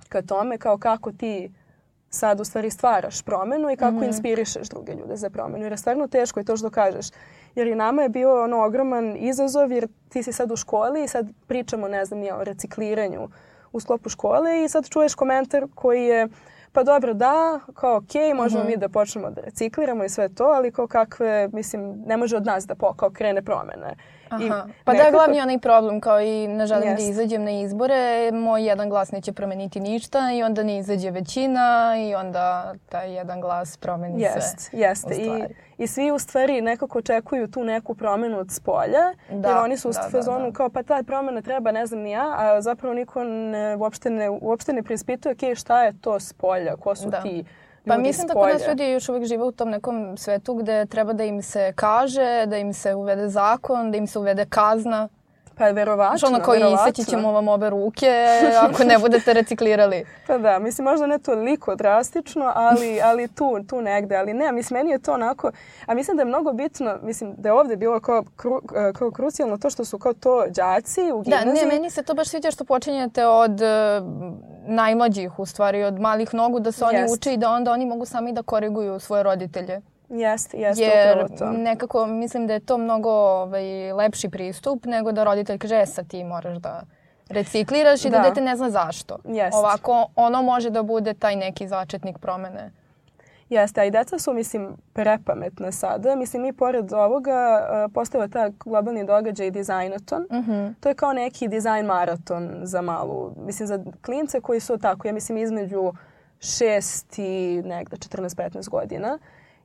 ka 0.08 0.22
tome 0.22 0.58
kao 0.58 0.78
kako 0.78 1.12
ti 1.12 1.50
sad 2.11 2.40
u 2.40 2.45
stvari 2.45 2.71
stvaraš 2.71 3.23
promenu 3.23 3.71
i 3.71 3.76
kako 3.76 3.97
mm 3.97 4.00
-hmm. 4.00 4.07
inspirišeš 4.07 4.69
druge 4.69 4.95
ljude 4.95 5.17
za 5.17 5.31
promenu. 5.31 5.64
Jer 5.64 5.73
je 5.73 5.79
stvarno 5.79 6.09
teško 6.09 6.40
i 6.40 6.45
to 6.45 6.57
što 6.57 6.71
kažeš. 6.71 7.07
Jer 7.55 7.67
i 7.67 7.75
nama 7.75 8.02
je 8.02 8.09
bio 8.09 8.45
ono 8.45 8.64
ogroman 8.64 9.17
izazov 9.17 9.73
jer 9.73 9.88
ti 10.09 10.23
si 10.23 10.33
sad 10.33 10.52
u 10.52 10.57
školi 10.57 11.05
i 11.05 11.09
sad 11.09 11.26
pričamo, 11.47 11.88
ne 11.88 12.05
znam, 12.05 12.23
o 12.40 12.45
recikliranju 12.45 13.29
u 13.73 13.81
sklopu 13.81 14.09
škole 14.09 14.64
i 14.64 14.69
sad 14.69 14.88
čuješ 14.88 15.14
komentar 15.14 15.67
koji 15.75 16.05
je 16.05 16.29
pa 16.73 16.83
dobro 16.83 17.14
da, 17.14 17.61
kao 17.75 17.97
ok, 17.97 18.37
možemo 18.37 18.62
mm 18.62 18.67
-hmm. 18.67 18.71
mi 18.71 18.76
da 18.76 18.88
počnemo 18.88 19.31
da 19.31 19.40
recikliramo 19.40 20.05
i 20.05 20.09
sve 20.09 20.29
to, 20.29 20.45
ali 20.45 20.73
kao 20.73 20.87
kakve, 20.87 21.49
mislim, 21.52 22.02
ne 22.07 22.17
može 22.17 22.37
od 22.37 22.47
nas 22.47 22.67
da 22.67 22.75
po, 22.75 22.93
kao 22.93 23.11
krene 23.11 23.43
promene. 23.43 23.97
Aha. 24.30 24.44
I 24.44 24.72
pa 24.84 24.92
nekako... 24.92 25.10
da, 25.10 25.16
glavni 25.16 25.40
onaj 25.40 25.58
problem, 25.58 26.00
kao 26.00 26.20
i 26.20 26.49
ne 26.49 26.66
želim 26.66 26.88
yes. 26.88 26.96
da 26.96 27.02
izađem 27.02 27.44
na 27.44 27.50
izbore, 27.50 28.30
moj 28.32 28.64
jedan 28.64 28.88
glas 28.88 29.12
neće 29.12 29.32
promeniti 29.32 29.80
ništa 29.80 30.32
i 30.32 30.42
onda 30.42 30.62
ne 30.62 30.78
izađe 30.78 31.10
većina 31.10 31.94
i 31.99 32.14
onda 32.14 32.75
taj 32.88 33.14
jedan 33.14 33.40
glas 33.40 33.76
promeni 33.76 34.22
jest, 34.22 34.58
sve. 34.58 34.78
Jeste, 34.78 35.14
I, 35.14 35.44
i 35.78 35.87
svi 35.87 36.10
u 36.10 36.18
stvari 36.18 36.60
nekako 36.60 36.99
očekuju 36.99 37.50
tu 37.50 37.64
neku 37.64 37.94
promenu 37.94 38.38
od 38.38 38.50
spolja, 38.50 39.14
da, 39.30 39.49
jer 39.49 39.58
oni 39.58 39.76
su 39.76 39.88
u 39.88 39.92
da, 39.92 40.00
da 40.00 40.10
fazonu 40.10 40.44
da, 40.44 40.50
da. 40.50 40.52
kao 40.52 40.68
pa 40.68 40.82
ta 40.82 41.02
promena 41.02 41.42
treba, 41.42 41.72
ne 41.72 41.87
znam 41.87 42.00
ni 42.00 42.10
ja, 42.10 42.34
a 42.38 42.60
zapravo 42.62 42.94
niko 42.94 43.25
ne, 43.25 43.76
uopšte, 43.76 44.10
ne, 44.10 44.30
uopšte 44.30 44.72
ne 44.72 44.82
prispituje 44.82 45.34
okay, 45.34 45.60
šta 45.60 45.84
je 45.84 46.00
to 46.00 46.20
spolja, 46.20 46.76
ko 46.76 46.94
su 46.94 47.10
da. 47.10 47.22
ti 47.22 47.44
Pa 47.87 47.96
mislim 47.96 48.26
da 48.26 48.34
kod 48.34 48.49
nas 48.52 48.62
ljudi 48.68 48.90
još 48.90 49.08
uvijek 49.08 49.25
žive 49.25 49.44
u 49.44 49.52
tom 49.52 49.70
nekom 49.70 50.16
svetu 50.16 50.54
gde 50.54 50.87
treba 50.87 51.12
da 51.12 51.25
im 51.25 51.42
se 51.42 51.72
kaže, 51.76 52.46
da 52.46 52.56
im 52.56 52.72
se 52.72 52.94
uvede 52.94 53.28
zakon, 53.28 53.90
da 53.90 53.96
im 53.96 54.06
se 54.06 54.18
uvede 54.18 54.46
kazna. 54.46 55.08
Pa 55.61 55.67
je 55.67 55.73
verovatno. 55.73 56.19
Što 56.19 56.26
ono 56.26 56.40
koji 56.40 56.62
iseći 56.75 57.11
ćemo 57.11 57.33
vam 57.33 57.49
obe 57.49 57.71
ruke 57.71 58.07
ako 58.64 58.85
ne 58.85 58.99
budete 58.99 59.33
reciklirali. 59.33 60.05
pa 60.26 60.38
da, 60.38 60.59
mislim 60.59 60.85
možda 60.85 61.07
ne 61.07 61.19
toliko 61.19 61.75
drastično, 61.75 62.52
ali, 62.55 63.00
ali 63.02 63.29
tu, 63.29 63.64
tu 63.69 63.83
negde. 63.83 64.17
Ali 64.17 64.35
ne, 64.35 64.52
mislim 64.52 64.79
meni 64.79 64.90
je 64.90 64.99
to 64.99 65.12
onako, 65.12 65.50
a 65.87 65.95
mislim 65.95 66.17
da 66.17 66.21
je 66.21 66.26
mnogo 66.26 66.52
bitno, 66.52 66.99
mislim 67.02 67.35
da 67.37 67.49
je 67.49 67.52
ovde 67.52 67.76
bilo 67.76 68.00
kao, 68.00 68.25
kru, 68.37 68.61
kao 68.95 69.11
krucijalno 69.11 69.59
to 69.59 69.71
što 69.71 69.85
su 69.85 69.99
kao 69.99 70.12
to 70.12 70.45
đaci 70.49 71.12
u 71.12 71.21
gimnaziji. 71.21 71.55
Da, 71.55 71.61
ne, 71.61 71.67
meni 71.67 71.90
se 71.90 72.02
to 72.02 72.14
baš 72.14 72.29
sviđa 72.29 72.50
što 72.50 72.64
počinjete 72.64 73.26
od 73.26 73.61
najmlađih 74.67 75.38
u 75.38 75.47
stvari, 75.47 75.85
od 75.85 76.00
malih 76.00 76.35
nogu 76.35 76.61
da 76.61 76.73
se 76.73 76.85
oni 76.85 76.99
Jest. 76.99 77.14
uče 77.14 77.35
i 77.35 77.37
da 77.37 77.50
onda 77.50 77.73
oni 77.73 77.87
mogu 77.87 78.05
sami 78.07 78.33
da 78.33 78.43
koriguju 78.43 79.00
svoje 79.00 79.23
roditelje. 79.23 79.81
Jeste, 80.11 80.57
jeste 80.57 80.85
Jer 80.85 81.38
to. 81.38 81.50
nekako 81.50 82.07
mislim 82.07 82.47
da 82.47 82.52
je 82.52 82.61
to 82.61 82.79
mnogo 82.79 83.11
ovaj, 83.11 83.93
lepši 83.93 84.29
pristup 84.29 84.85
nego 84.85 85.12
da 85.12 85.25
roditelj 85.25 85.59
kaže 85.59 85.76
e, 85.76 85.87
sad 85.87 86.09
ti 86.09 86.25
moraš 86.25 86.59
da 86.59 86.83
recikliraš 87.29 88.05
i 88.05 88.11
da, 88.11 88.19
da 88.19 88.29
dete 88.29 88.40
ne 88.40 88.57
zna 88.57 88.71
zašto. 88.71 89.19
Jest. 89.25 89.57
Ovako 89.57 90.07
ono 90.17 90.43
može 90.43 90.71
da 90.71 90.83
bude 90.83 91.14
taj 91.14 91.37
neki 91.37 91.69
začetnik 91.69 92.19
promene. 92.19 92.71
Jeste, 93.49 93.81
a 93.81 93.85
i 93.85 93.90
deca 93.90 94.19
su, 94.19 94.33
mislim, 94.33 94.76
prepametna 94.93 95.73
sada. 95.73 96.17
Mislim, 96.17 96.43
mi 96.43 96.52
pored 96.52 96.93
ovoga 96.93 97.61
uh, 97.87 97.93
postava 97.95 98.29
ta 98.29 98.49
globalni 98.49 99.07
događaj 99.07 99.50
Designaton. 99.50 100.23
Mm 100.23 100.37
-hmm. 100.37 100.75
To 100.81 100.88
je 100.88 100.95
kao 100.95 101.12
neki 101.12 101.49
dizajn 101.49 101.87
maraton 101.87 102.61
za 102.62 102.81
malu. 102.81 103.33
Mislim, 103.37 103.67
za 103.67 103.79
klince 104.02 104.40
koji 104.40 104.61
su 104.61 104.79
tako, 104.79 105.09
ja 105.09 105.12
mislim, 105.12 105.38
između 105.38 105.93
6 106.40 107.23
i 107.23 107.62
negde 107.62 107.97
14-15 107.97 108.69
godina. 108.69 109.19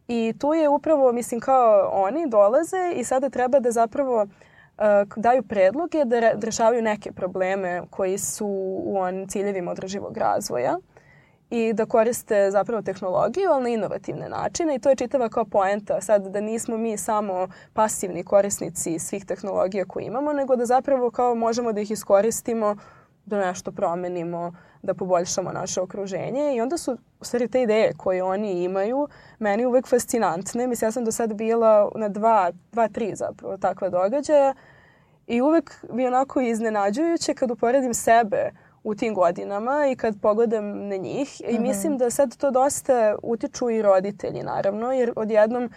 I 0.07 0.33
tu 0.39 0.53
je 0.53 0.69
upravo, 0.69 1.11
mislim, 1.11 1.39
kao 1.39 1.89
oni 1.93 2.29
dolaze 2.29 2.91
i 2.95 3.03
sada 3.03 3.29
treba 3.29 3.59
da 3.59 3.71
zapravo 3.71 4.21
uh, 4.21 4.83
daju 5.15 5.43
predloge 5.43 6.05
da, 6.05 6.19
da 6.19 6.45
rešavaju 6.45 6.81
neke 6.81 7.11
probleme 7.11 7.81
koji 7.89 8.17
su 8.17 8.47
u 8.85 8.97
on 8.97 9.27
ciljevima 9.27 9.71
održivog 9.71 10.17
razvoja 10.17 10.77
i 11.49 11.73
da 11.73 11.85
koriste 11.85 12.51
zapravo 12.51 12.81
tehnologiju, 12.81 13.49
ali 13.51 13.63
na 13.63 13.69
inovativne 13.69 14.29
načine. 14.29 14.75
I 14.75 14.79
to 14.79 14.89
je 14.89 14.95
čitava 14.95 15.29
kao 15.29 15.45
poenta 15.45 16.01
sad 16.01 16.27
da 16.27 16.41
nismo 16.41 16.77
mi 16.77 16.97
samo 16.97 17.47
pasivni 17.73 18.23
korisnici 18.23 18.99
svih 18.99 19.25
tehnologija 19.25 19.85
koje 19.85 20.05
imamo, 20.05 20.33
nego 20.33 20.55
da 20.55 20.65
zapravo 20.65 21.11
kao 21.11 21.35
možemo 21.35 21.73
da 21.73 21.81
ih 21.81 21.91
iskoristimo 21.91 22.75
da 23.25 23.37
nešto 23.37 23.71
promenimo, 23.71 24.53
da 24.81 24.93
poboljšamo 24.93 25.51
naše 25.51 25.81
okruženje 25.81 26.55
i 26.55 26.61
onda 26.61 26.77
su 26.77 26.97
u 27.19 27.25
stvari 27.25 27.47
te 27.47 27.61
ideje 27.61 27.93
koje 27.97 28.23
oni 28.23 28.63
imaju 28.63 29.07
meni 29.39 29.65
uvek 29.65 29.87
fascinantne. 29.87 30.67
Mislim, 30.67 30.87
ja 30.87 30.91
sam 30.91 31.05
do 31.05 31.11
sad 31.11 31.33
bila 31.33 31.91
na 31.95 32.09
dva, 32.09 32.51
dva, 32.71 32.87
tri 32.87 33.11
zapravo 33.15 33.57
takva 33.57 33.89
događaja 33.89 34.53
i 35.27 35.41
uvek 35.41 35.85
mi 35.91 36.07
onako 36.07 36.41
iznenađujuće 36.41 37.33
kad 37.33 37.51
uporedim 37.51 37.93
sebe 37.93 38.51
u 38.83 38.95
tim 38.95 39.13
godinama 39.13 39.87
i 39.91 39.95
kad 39.95 40.15
pogledam 40.21 40.87
na 40.87 40.95
njih. 40.95 41.41
I 41.41 41.43
-hmm. 41.43 41.59
mislim 41.59 41.97
da 41.97 42.09
sad 42.09 42.37
to 42.37 42.51
dosta 42.51 43.15
utiču 43.23 43.69
i 43.69 43.81
roditelji 43.81 44.43
naravno, 44.43 44.91
jer 44.91 45.13
odjednom 45.15 45.69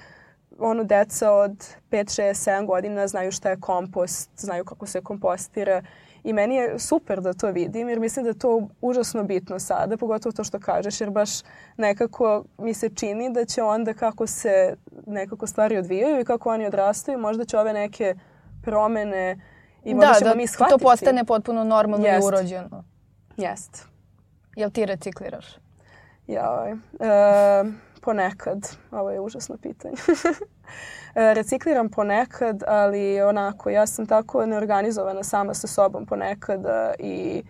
ono 0.59 0.85
deca 0.85 1.33
od 1.33 1.52
5, 1.90 2.21
6, 2.23 2.50
7 2.50 2.67
godina 2.67 3.07
znaju 3.07 3.33
šta 3.33 3.50
je 3.50 3.61
kompost, 3.61 4.31
znaju 4.37 4.64
kako 4.64 4.87
se 4.87 5.00
kompostira 5.00 5.83
i 6.28 6.32
meni 6.32 6.54
je 6.54 6.78
super 6.78 7.20
da 7.20 7.32
to 7.32 7.50
vidim 7.50 7.88
jer 7.88 8.00
mislim 8.00 8.25
da 8.25 8.30
je 8.30 8.38
to 8.38 8.68
užasno 8.80 9.25
bitno 9.25 9.58
sada, 9.58 9.97
pogotovo 9.97 10.32
to 10.32 10.44
što 10.44 10.61
kažeš 10.61 11.00
jer 11.00 11.11
baš 11.11 11.30
nekako 11.76 12.44
mi 12.58 12.75
se 12.75 12.88
čini 12.88 13.32
da 13.32 13.44
će 13.44 13.62
onda 13.62 13.94
kako 13.94 14.26
se 14.26 14.76
nekako 15.06 15.47
stvari 15.47 15.76
odvijaju 15.76 16.20
i 16.20 16.25
kako 16.25 16.50
oni 16.50 16.66
odrastaju, 16.66 17.18
možda 17.18 17.44
će 17.44 17.58
ove 17.58 17.73
neke 17.73 18.14
promene 18.62 19.40
i 19.85 19.94
možda 19.94 20.12
da, 20.12 20.18
ćemo 20.18 20.30
da, 20.30 20.37
mi 20.37 20.47
shvatiti. 20.47 20.75
Da, 20.75 20.78
to 20.78 20.90
postane 20.90 21.25
potpuno 21.25 21.64
normalno 21.64 22.06
Jest. 22.06 22.25
i 22.25 22.26
urođeno. 22.26 22.85
Jest. 23.37 23.87
Jel 24.56 24.70
ti 24.70 24.87
recikliraš? 24.87 25.47
Ja, 26.26 26.76
e, 27.00 27.64
ponekad. 27.99 28.76
Ovo 28.90 29.11
je 29.11 29.21
užasno 29.21 29.57
pitanje. 29.62 29.95
e, 31.14 31.35
recikliram 31.35 31.88
ponekad, 31.88 32.62
ali 32.67 33.21
onako, 33.23 33.71
ja 33.71 33.87
sam 33.87 34.07
tako 34.07 34.47
neorganizovana 34.47 35.23
sama 35.23 35.55
sa 35.55 35.67
sobom 35.67 36.07
ponekad 36.07 36.64
i 36.99 37.43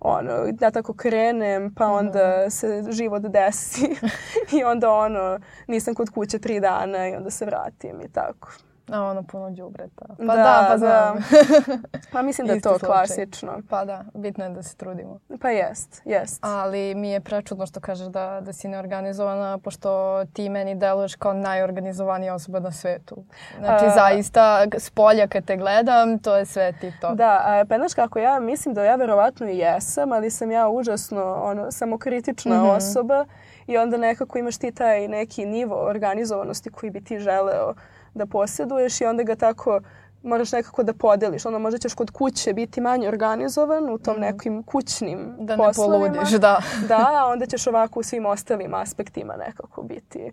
ono, 0.00 0.32
ja 0.60 0.70
tako 0.70 0.94
krenem, 0.94 1.74
pa 1.74 1.86
onda 1.86 2.44
mm. 2.46 2.50
se 2.50 2.84
život 2.90 3.22
desi 3.22 3.96
i 4.58 4.64
onda 4.64 4.90
ono, 4.90 5.38
nisam 5.66 5.94
kod 5.94 6.10
kuće 6.10 6.38
tri 6.38 6.60
dana 6.60 7.08
i 7.08 7.14
onda 7.14 7.30
se 7.30 7.44
vratim 7.44 8.00
i 8.00 8.08
tako. 8.08 8.48
A 8.90 9.02
ono 9.02 9.22
puno 9.22 9.50
đubreta. 9.50 10.06
Pa 10.18 10.24
da, 10.24 10.42
da 10.42 10.66
pa 10.70 10.78
znam. 10.78 11.16
Da. 11.16 11.78
pa 12.12 12.22
mislim 12.22 12.46
da 12.46 12.52
je 12.52 12.60
to 12.60 12.78
slučaj. 12.78 12.86
klasično. 12.86 13.52
Pa 13.70 13.84
da, 13.84 14.04
bitno 14.14 14.44
je 14.44 14.50
da 14.50 14.62
se 14.62 14.76
trudimo. 14.76 15.18
Pa 15.40 15.50
jest, 15.50 16.02
jest. 16.04 16.38
Ali 16.40 16.94
mi 16.94 17.10
je 17.10 17.20
prečudno 17.20 17.66
što 17.66 17.80
kažeš 17.80 18.06
da, 18.06 18.40
da 18.40 18.52
si 18.52 18.68
neorganizovana, 18.68 19.58
pošto 19.58 20.24
ti 20.32 20.48
meni 20.48 20.74
deluješ 20.74 21.14
kao 21.14 21.32
najorganizovanija 21.32 22.34
osoba 22.34 22.60
na 22.60 22.72
svetu. 22.72 23.24
Znači, 23.58 23.84
a, 23.84 23.90
zaista, 23.90 24.66
s 24.72 24.90
polja 24.90 25.26
kad 25.26 25.44
te 25.44 25.56
gledam, 25.56 26.18
to 26.18 26.36
je 26.36 26.46
sve 26.46 26.72
tip 26.80 26.94
top. 27.00 27.16
Da, 27.16 27.42
a, 27.44 27.64
pa 27.68 27.76
znaš 27.76 27.94
kako 27.94 28.18
ja 28.18 28.40
mislim 28.40 28.74
da 28.74 28.84
ja 28.84 28.96
verovatno 28.96 29.48
i 29.48 29.58
jesam, 29.58 30.12
ali 30.12 30.30
sam 30.30 30.50
ja 30.50 30.68
užasno 30.68 31.34
ono, 31.42 31.70
samokritična 31.70 32.56
mm 32.56 32.66
-hmm. 32.66 32.76
osoba 32.76 33.24
i 33.66 33.78
onda 33.78 33.96
nekako 33.96 34.38
imaš 34.38 34.58
ti 34.58 34.72
taj 34.72 35.08
neki 35.08 35.46
nivo 35.46 35.76
organizovanosti 35.76 36.70
koji 36.70 36.90
bi 36.90 37.04
ti 37.04 37.18
želeo 37.18 37.74
da 38.16 38.26
posjeduješ 38.26 39.00
i 39.00 39.04
onda 39.04 39.22
ga 39.22 39.36
tako 39.36 39.80
moraš 40.22 40.52
nekako 40.52 40.82
da 40.82 40.92
podeliš. 40.92 41.46
Ono 41.46 41.58
možda 41.58 41.78
ćeš 41.78 41.94
kod 41.94 42.10
kuće 42.10 42.52
biti 42.52 42.80
manje 42.80 43.08
organizovan 43.08 43.90
u 43.90 43.98
tom 43.98 44.16
mm. 44.16 44.20
nekim 44.20 44.62
kućnim 44.62 45.36
da 45.38 45.56
poslovima. 45.56 45.98
Da 45.98 46.08
ne 46.08 46.14
poludiš, 46.14 46.30
da. 46.32 46.60
da, 46.88 47.10
a 47.14 47.26
onda 47.32 47.46
ćeš 47.46 47.66
ovako 47.66 48.00
u 48.00 48.02
svim 48.02 48.26
ostalim 48.26 48.74
aspektima 48.74 49.36
nekako 49.36 49.82
biti. 49.82 50.32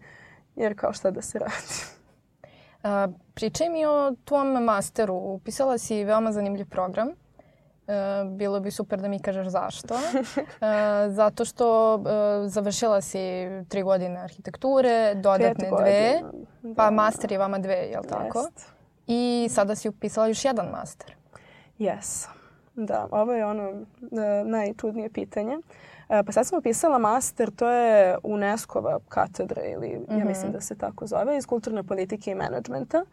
Jer 0.56 0.80
kao 0.80 0.94
šta 0.94 1.12
da 1.12 1.22
se 1.22 1.40
radi. 1.40 1.54
A, 2.84 3.08
pričaj 3.34 3.70
mi 3.70 3.86
o 3.86 4.16
tvom 4.26 4.64
masteru. 4.64 5.16
Upisala 5.16 5.78
si 5.78 6.04
veoma 6.04 6.32
zanimljiv 6.32 6.70
program. 6.70 7.08
E, 7.88 7.94
bilo 8.26 8.60
bi 8.60 8.72
super 8.72 9.02
da 9.02 9.08
mi 9.08 9.20
kažeš 9.20 9.48
zašto. 9.48 9.96
E, 9.96 11.10
zato 11.10 11.46
što 11.46 11.96
e, 11.96 12.48
završila 12.48 13.02
si 13.02 13.20
tri 13.68 13.84
godine 13.84 14.20
arhitekture, 14.20 15.16
dodatne 15.16 15.70
dve, 15.80 16.22
pa 16.76 16.92
master 16.92 17.32
je 17.32 17.38
vama 17.38 17.60
dve, 17.60 17.76
je 17.76 18.00
li 18.00 18.08
tako? 18.08 18.40
Jest. 18.40 18.74
I 19.08 19.48
sada 19.50 19.76
si 19.76 19.90
upisala 19.90 20.28
još 20.28 20.46
jedan 20.46 20.68
master. 20.72 21.16
Yes. 21.80 22.28
Da, 22.76 23.08
ovo 23.12 23.34
je 23.34 23.46
ono 23.46 23.70
uh, 23.70 23.80
najčudnije 24.46 25.10
pitanje. 25.10 25.58
Uh, 25.58 25.64
pa 26.26 26.32
sad 26.32 26.48
sam 26.48 26.60
upisala 26.60 26.98
master, 26.98 27.52
to 27.52 27.70
je 27.70 28.18
UNESCO-va 28.24 29.00
katedra 29.10 29.64
ili 29.64 29.88
mm 29.90 30.06
-hmm. 30.06 30.12
ja 30.12 30.18
mhm. 30.18 30.28
mislim 30.28 30.52
da 30.52 30.62
se 30.62 30.76
tako 30.76 31.08
zove, 31.08 31.38
iz 31.38 31.46
kulturne 31.46 31.84
politike 31.84 32.32
i 32.32 32.36
menadžmenta. 32.36 33.06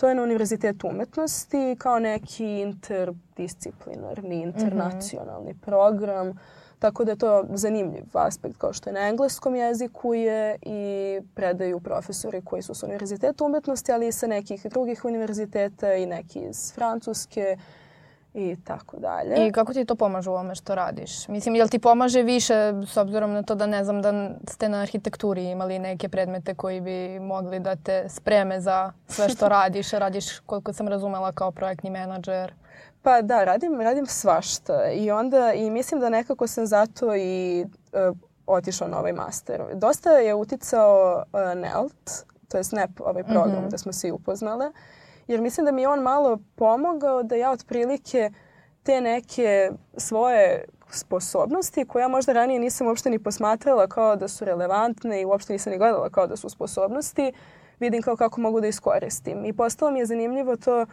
To 0.00 0.08
je 0.08 0.14
na 0.14 0.22
Univerzitetu 0.22 0.88
umetnosti 0.88 1.76
kao 1.78 1.98
neki 1.98 2.60
interdisciplinarni, 2.60 4.36
mhm. 4.36 4.48
internacionalni 4.48 5.52
mm 5.52 5.56
-hmm. 5.56 5.64
program 5.64 6.38
Tako 6.78 7.04
da 7.04 7.12
je 7.12 7.18
to 7.18 7.44
zanimljiv 7.54 8.04
aspekt 8.12 8.56
kao 8.58 8.72
što 8.72 8.90
je 8.90 8.94
na 8.94 9.08
engleskom 9.08 9.54
jeziku 9.54 10.14
je 10.14 10.56
i 10.62 11.20
predaju 11.34 11.80
profesori 11.80 12.42
koji 12.44 12.62
su 12.62 12.74
s 12.74 12.82
univerziteta 12.82 13.44
umetnosti, 13.44 13.92
ali 13.92 14.08
i 14.08 14.12
sa 14.12 14.26
nekih 14.26 14.66
drugih 14.66 15.04
univerziteta 15.04 15.94
i 15.94 16.06
neki 16.06 16.38
iz 16.38 16.74
Francuske 16.74 17.56
i 18.38 18.56
tako 18.64 18.96
dalje. 18.96 19.46
I 19.46 19.52
kako 19.52 19.72
ti 19.72 19.84
to 19.84 19.94
pomaže 19.94 20.30
u 20.30 20.32
ovome 20.32 20.54
što 20.54 20.74
radiš? 20.74 21.28
Mislim, 21.28 21.54
jel 21.54 21.68
ti 21.68 21.78
pomaže 21.78 22.22
više 22.22 22.54
s 22.86 22.96
obzirom 22.96 23.32
na 23.32 23.42
to 23.42 23.54
da 23.54 23.66
ne 23.66 23.84
znam 23.84 24.02
da 24.02 24.30
ste 24.48 24.68
na 24.68 24.80
arhitekturi 24.80 25.44
imali 25.44 25.78
neke 25.78 26.08
predmete 26.08 26.54
koji 26.54 26.80
bi 26.80 27.20
mogli 27.20 27.60
da 27.60 27.76
te 27.76 28.08
spreme 28.08 28.60
za 28.60 28.92
sve 29.08 29.28
što 29.28 29.48
radiš, 29.58 29.90
radiš 29.90 30.38
koliko 30.38 30.72
sam 30.72 30.88
razumela 30.88 31.32
kao 31.32 31.52
projektni 31.52 31.90
menadžer? 31.90 32.54
Pa 33.02 33.22
da, 33.22 33.44
radim, 33.44 33.80
radim 33.80 34.06
svašta 34.06 34.90
i 34.90 35.10
onda 35.10 35.52
i 35.52 35.70
mislim 35.70 36.00
da 36.00 36.08
nekako 36.08 36.46
sam 36.46 36.66
zato 36.66 37.16
i 37.16 37.66
uh, 38.10 38.16
otišla 38.46 38.88
na 38.88 38.98
ovaj 38.98 39.12
master. 39.12 39.62
Dosta 39.74 40.10
je 40.10 40.34
uticao 40.34 41.24
uh, 41.32 41.60
NELT, 41.60 42.24
to 42.48 42.56
je 42.56 42.64
SNAP, 42.64 43.00
ovaj 43.00 43.24
program 43.24 43.60
mm 43.60 43.66
-hmm. 43.66 43.70
da 43.70 43.78
smo 43.78 43.92
se 43.92 44.12
upoznale, 44.12 44.72
jer 45.28 45.40
mislim 45.40 45.66
da 45.66 45.72
mi 45.72 45.82
je 45.82 45.88
on 45.88 46.00
malo 46.00 46.38
pomogao 46.54 47.22
da 47.22 47.34
ja 47.34 47.50
otprilike 47.50 48.30
te 48.82 49.00
neke 49.00 49.70
svoje 49.96 50.64
sposobnosti 50.90 51.84
koje 51.84 52.02
ja 52.02 52.08
možda 52.08 52.32
ranije 52.32 52.60
nisam 52.60 52.86
uopšte 52.86 53.10
ni 53.10 53.18
posmatrala 53.18 53.86
kao 53.86 54.16
da 54.16 54.28
su 54.28 54.44
relevantne 54.44 55.20
i 55.20 55.24
uopšte 55.24 55.52
nisam 55.52 55.72
ni 55.72 55.78
gledala 55.78 56.10
kao 56.10 56.26
da 56.26 56.36
su 56.36 56.48
sposobnosti, 56.48 57.32
vidim 57.80 58.02
kao 58.02 58.16
kako 58.16 58.40
mogu 58.40 58.60
da 58.60 58.66
iskoristim. 58.66 59.44
I 59.44 59.52
postalo 59.52 59.90
mi 59.90 59.98
je 59.98 60.06
zanimljivo 60.06 60.56
to 60.56 60.86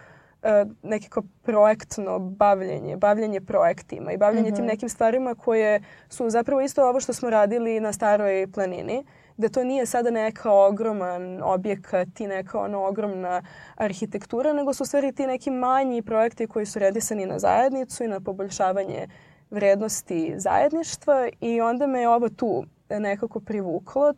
E, 0.45 0.65
nekako 0.83 1.23
projektno 1.43 2.19
bavljenje, 2.19 2.97
bavljenje 2.97 3.41
projektima 3.41 4.11
i 4.11 4.17
bavljenje 4.17 4.49
mm 4.49 4.51
-hmm. 4.51 4.55
tim 4.55 4.65
mhm. 4.65 4.71
nekim 4.71 4.89
stvarima 4.89 5.35
koje 5.35 5.81
su 6.09 6.29
zapravo 6.29 6.61
isto 6.61 6.89
ovo 6.89 6.99
što 6.99 7.13
smo 7.13 7.29
radili 7.29 7.79
na 7.79 7.93
staroj 7.93 8.47
planini 8.53 9.05
da 9.37 9.49
to 9.49 9.63
nije 9.63 9.85
sada 9.85 10.11
neka 10.11 10.51
ogroman 10.51 11.43
objekat 11.43 12.19
i 12.19 12.27
neka 12.27 12.59
ono 12.59 12.85
ogromna 12.85 13.41
arhitektura, 13.75 14.53
nego 14.53 14.73
su 14.73 14.85
stvari 14.85 15.11
ti 15.11 15.27
neki 15.27 15.51
manji 15.51 16.01
projekti 16.01 16.47
koji 16.47 16.65
su 16.65 16.79
redisani 16.79 17.25
na 17.25 17.39
zajednicu 17.39 18.03
i 18.03 18.07
na 18.07 18.19
poboljšavanje 18.19 19.07
vrednosti 19.51 20.33
zajedništva 20.37 21.29
i 21.41 21.61
onda 21.61 21.87
me 21.87 22.09
ovo 22.09 22.29
tu 22.29 22.65
nekako 22.89 23.39
privuklo, 23.39 24.13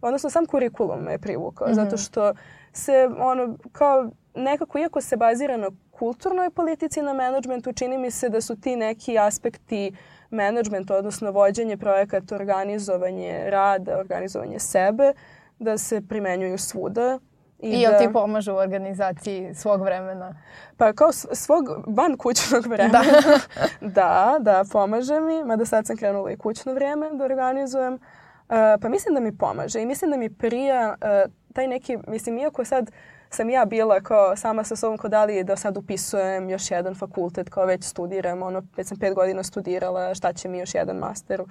odnosno 0.00 0.30
sam 0.30 0.46
kurikulum 0.46 1.00
me 1.00 1.18
privukao, 1.18 1.68
mm 1.68 1.70
-hmm. 1.70 1.74
zato 1.74 1.96
što 1.96 2.32
se 2.72 3.08
ono 3.18 3.56
kao 3.72 4.10
nekako, 4.34 4.78
iako 4.78 5.00
se 5.00 5.16
bazira 5.16 5.56
na 5.56 5.70
kulturnoj 5.90 6.50
politici 6.50 7.02
na 7.02 7.12
menadžmentu, 7.12 7.72
čini 7.72 7.98
mi 7.98 8.10
se 8.10 8.28
da 8.28 8.40
su 8.40 8.60
ti 8.60 8.76
neki 8.76 9.18
aspekti 9.18 9.92
menadžmenta, 10.30 10.96
odnosno 10.96 11.30
vođenje 11.30 11.76
projekata, 11.76 12.34
organizovanje 12.34 13.50
rada, 13.50 13.98
organizovanje 13.98 14.58
sebe, 14.58 15.12
da 15.58 15.78
se 15.78 16.00
primenjuju 16.08 16.58
svuda. 16.58 17.18
I, 17.58 17.68
I 17.68 17.86
da... 17.86 17.98
ti 17.98 18.08
pomaže 18.12 18.52
u 18.52 18.56
organizaciji 18.56 19.54
svog 19.54 19.82
vremena? 19.82 20.34
Pa 20.76 20.92
kao 20.92 21.12
svog 21.12 21.68
van 21.86 22.16
kućnog 22.16 22.66
vremena. 22.66 23.02
Da. 23.02 23.38
da, 24.00 24.36
da, 24.40 24.64
pomaže 24.72 25.20
mi. 25.20 25.44
Mada 25.44 25.64
sad 25.64 25.86
sam 25.86 25.96
krenula 25.96 26.30
i 26.30 26.36
kućno 26.36 26.74
vreme 26.74 27.10
da 27.12 27.24
organizujem. 27.24 27.94
Uh, 27.94 28.56
pa 28.82 28.88
mislim 28.88 29.14
da 29.14 29.20
mi 29.20 29.38
pomaže 29.38 29.82
i 29.82 29.86
mislim 29.86 30.10
da 30.10 30.16
mi 30.16 30.30
prija 30.30 30.96
uh, 31.00 31.32
taj 31.52 31.68
neki, 31.68 31.98
mislim, 32.06 32.38
iako 32.38 32.64
sad 32.64 32.88
uh, 32.88 32.94
sam 33.30 33.50
ja 33.50 33.64
bila 33.64 34.00
kao 34.00 34.36
sama 34.36 34.64
sa 34.64 34.76
sobom 34.76 34.98
kod 34.98 35.14
Ali 35.14 35.44
da 35.44 35.56
sad 35.56 35.76
upisujem 35.76 36.50
još 36.50 36.70
jedan 36.70 36.94
fakultet, 36.94 37.50
kao 37.50 37.66
već 37.66 37.84
studiram, 37.84 38.42
ono, 38.42 38.62
već 38.76 38.86
sam 38.86 38.98
pet 38.98 39.14
godina 39.14 39.42
studirala, 39.42 40.14
šta 40.14 40.32
će 40.32 40.48
mi 40.48 40.58
još 40.58 40.74
jedan 40.74 40.96
master 40.96 41.42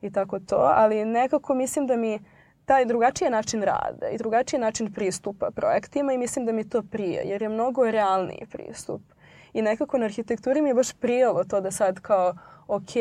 i 0.00 0.12
tako 0.12 0.40
to, 0.40 0.56
ali 0.56 1.04
nekako 1.04 1.54
mislim 1.54 1.86
da 1.86 1.96
mi 1.96 2.18
taj 2.64 2.84
drugačiji 2.84 3.30
način 3.30 3.62
rada 3.62 4.08
i 4.08 4.18
drugačiji 4.18 4.60
način 4.60 4.92
pristupa 4.92 5.50
projektima 5.50 6.12
i 6.12 6.18
mislim 6.18 6.46
da 6.46 6.52
mi 6.52 6.68
to 6.68 6.82
prije, 6.82 7.22
jer 7.24 7.42
je 7.42 7.48
mnogo 7.48 7.90
realniji 7.90 8.46
pristup. 8.50 9.00
I 9.52 9.62
nekako 9.62 9.98
na 9.98 10.04
arhitekturi 10.04 10.62
mi 10.62 10.70
je 10.70 10.74
baš 10.74 10.92
prijelo 10.92 11.44
to 11.44 11.60
da 11.60 11.70
sad 11.70 12.00
kao, 12.00 12.34
ok, 12.68 12.96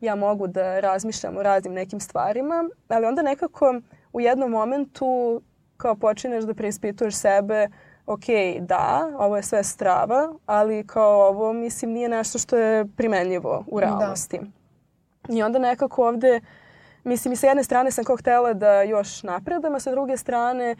ja 0.00 0.14
mogu 0.14 0.46
da 0.46 0.80
razmišljam 0.80 1.36
o 1.36 1.42
raznim 1.42 1.74
nekim 1.74 2.00
stvarima, 2.00 2.64
ali 2.88 3.06
onda 3.06 3.22
nekako 3.22 3.80
u 4.12 4.20
jednom 4.20 4.50
momentu 4.50 5.42
kao 5.76 5.94
počineš 5.94 6.44
da 6.44 6.54
preispituješ 6.54 7.14
sebe, 7.14 7.68
ok, 8.06 8.24
da, 8.60 9.12
ovo 9.18 9.36
je 9.36 9.42
sve 9.42 9.64
strava, 9.64 10.34
ali 10.46 10.86
kao 10.86 11.28
ovo, 11.28 11.52
mislim, 11.52 11.90
nije 11.90 12.08
nešto 12.08 12.38
što 12.38 12.56
je 12.56 12.86
primenljivo 12.96 13.64
u 13.66 13.80
da. 13.80 13.86
realnosti. 13.86 14.38
Da. 15.28 15.34
I 15.36 15.42
onda 15.42 15.58
nekako 15.58 16.08
ovde, 16.08 16.40
mislim, 17.04 17.32
i 17.32 17.36
sa 17.36 17.46
jedne 17.46 17.64
strane 17.64 17.90
sam 17.90 18.04
kao 18.04 18.16
htela 18.16 18.52
da 18.52 18.82
još 18.82 19.22
napredam, 19.22 19.74
a 19.74 19.80
sa 19.80 19.90
druge 19.90 20.16
strane 20.16 20.76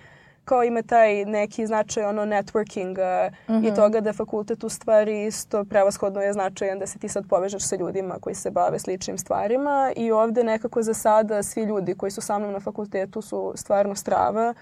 kao 0.46 0.64
ima 0.64 0.82
taj 0.82 1.24
neki 1.24 1.66
značaj 1.66 2.04
ono 2.04 2.22
networkinga 2.22 3.30
mm 3.30 3.52
-hmm. 3.52 3.64
i 3.64 3.66
mhm. 3.66 3.74
toga 3.74 4.00
da 4.00 4.12
fakultet 4.12 4.64
u 4.64 4.68
stvari 4.68 5.26
isto 5.26 5.64
prevashodno 5.64 6.20
je 6.20 6.32
značajan 6.32 6.78
da 6.78 6.86
se 6.86 6.98
ti 6.98 7.08
sad 7.08 7.24
povežeš 7.28 7.62
sa 7.62 7.76
ljudima 7.76 8.18
koji 8.20 8.34
se 8.34 8.50
bave 8.50 8.78
sličnim 8.78 9.18
stvarima 9.18 9.92
i 9.96 10.12
ovde 10.12 10.44
nekako 10.44 10.82
za 10.82 10.94
sada 10.94 11.42
svi 11.42 11.62
ljudi 11.62 11.94
koji 11.94 12.10
su 12.10 12.20
sa 12.20 12.38
mnom 12.38 12.52
na 12.52 12.60
fakultetu 12.60 13.22
su 13.22 13.52
stvarno 13.56 13.94
strava 13.94 14.54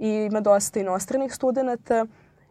i 0.00 0.28
ima 0.30 0.40
dosta 0.40 0.80
inostranih 0.80 1.34
studenta 1.34 2.06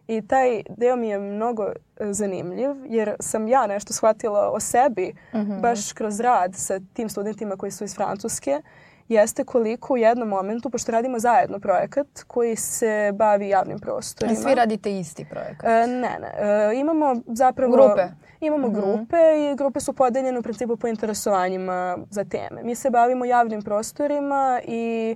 i 0.07 0.21
taj 0.27 0.63
deo 0.77 0.95
mi 0.95 1.09
je 1.09 1.19
mnogo 1.19 1.63
e, 1.63 2.13
zanimljiv 2.13 2.69
jer 2.85 3.15
sam 3.19 3.47
ja 3.47 3.67
nešto 3.67 3.93
shvatila 3.93 4.51
o 4.51 4.59
sebi 4.59 5.13
mm 5.33 5.37
-hmm. 5.37 5.61
baš 5.61 5.93
kroz 5.93 6.19
rad 6.19 6.55
sa 6.55 6.79
tim 6.93 7.09
studentima 7.09 7.55
koji 7.55 7.71
su 7.71 7.83
iz 7.83 7.95
Francuske 7.95 8.61
jeste 9.09 9.43
koliko 9.43 9.93
u 9.93 9.97
jednom 9.97 10.27
momentu, 10.27 10.69
pošto 10.69 10.91
radimo 10.91 11.19
zajedno 11.19 11.59
projekat 11.59 12.07
koji 12.27 12.55
se 12.55 13.11
bavi 13.15 13.49
javnim 13.49 13.79
prostorima. 13.79 14.39
A 14.39 14.41
svi 14.41 14.55
radite 14.55 14.99
isti 14.99 15.25
projekat? 15.25 15.63
E, 15.63 15.87
ne, 15.87 16.19
ne. 16.19 16.33
E, 16.37 16.75
imamo 16.75 17.15
zapravo... 17.27 17.71
Grupe? 17.71 18.07
Imamo 18.39 18.67
mm 18.67 18.71
-hmm. 18.71 18.75
grupe 18.75 19.17
i 19.17 19.55
grupe 19.55 19.79
su 19.79 19.93
podeljene 19.93 20.39
u 20.39 20.41
principu 20.41 20.77
po 20.77 20.87
interesovanjima 20.87 21.97
za 22.09 22.23
teme. 22.23 22.63
Mi 22.63 22.75
se 22.75 22.89
bavimo 22.89 23.25
javnim 23.25 23.61
prostorima 23.61 24.61
i 24.67 25.15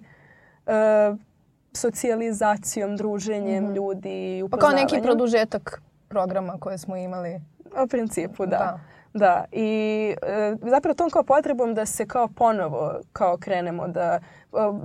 e, 0.67 1.15
socijalizacijom, 1.73 2.97
druženjem 2.97 3.63
mm 3.63 3.67
-hmm. 3.67 3.75
ljudi, 3.75 4.41
upoznavanjem. 4.43 4.49
Pa 4.49 4.57
kao 4.57 4.99
neki 4.99 5.07
produžetak 5.07 5.81
programa 6.07 6.57
koje 6.59 6.77
smo 6.77 6.95
imali. 6.97 7.41
U 7.83 7.87
principu, 7.87 8.45
da. 8.45 8.57
da. 8.57 8.79
Da, 9.13 9.45
i 9.51 10.15
e, 10.21 10.55
zapravo 10.61 10.93
tom 10.93 11.09
kao 11.09 11.23
potrebom 11.23 11.73
da 11.73 11.85
se 11.85 12.05
kao 12.05 12.27
ponovo 12.27 12.93
kao 13.11 13.37
krenemo 13.37 13.87
da 13.87 14.19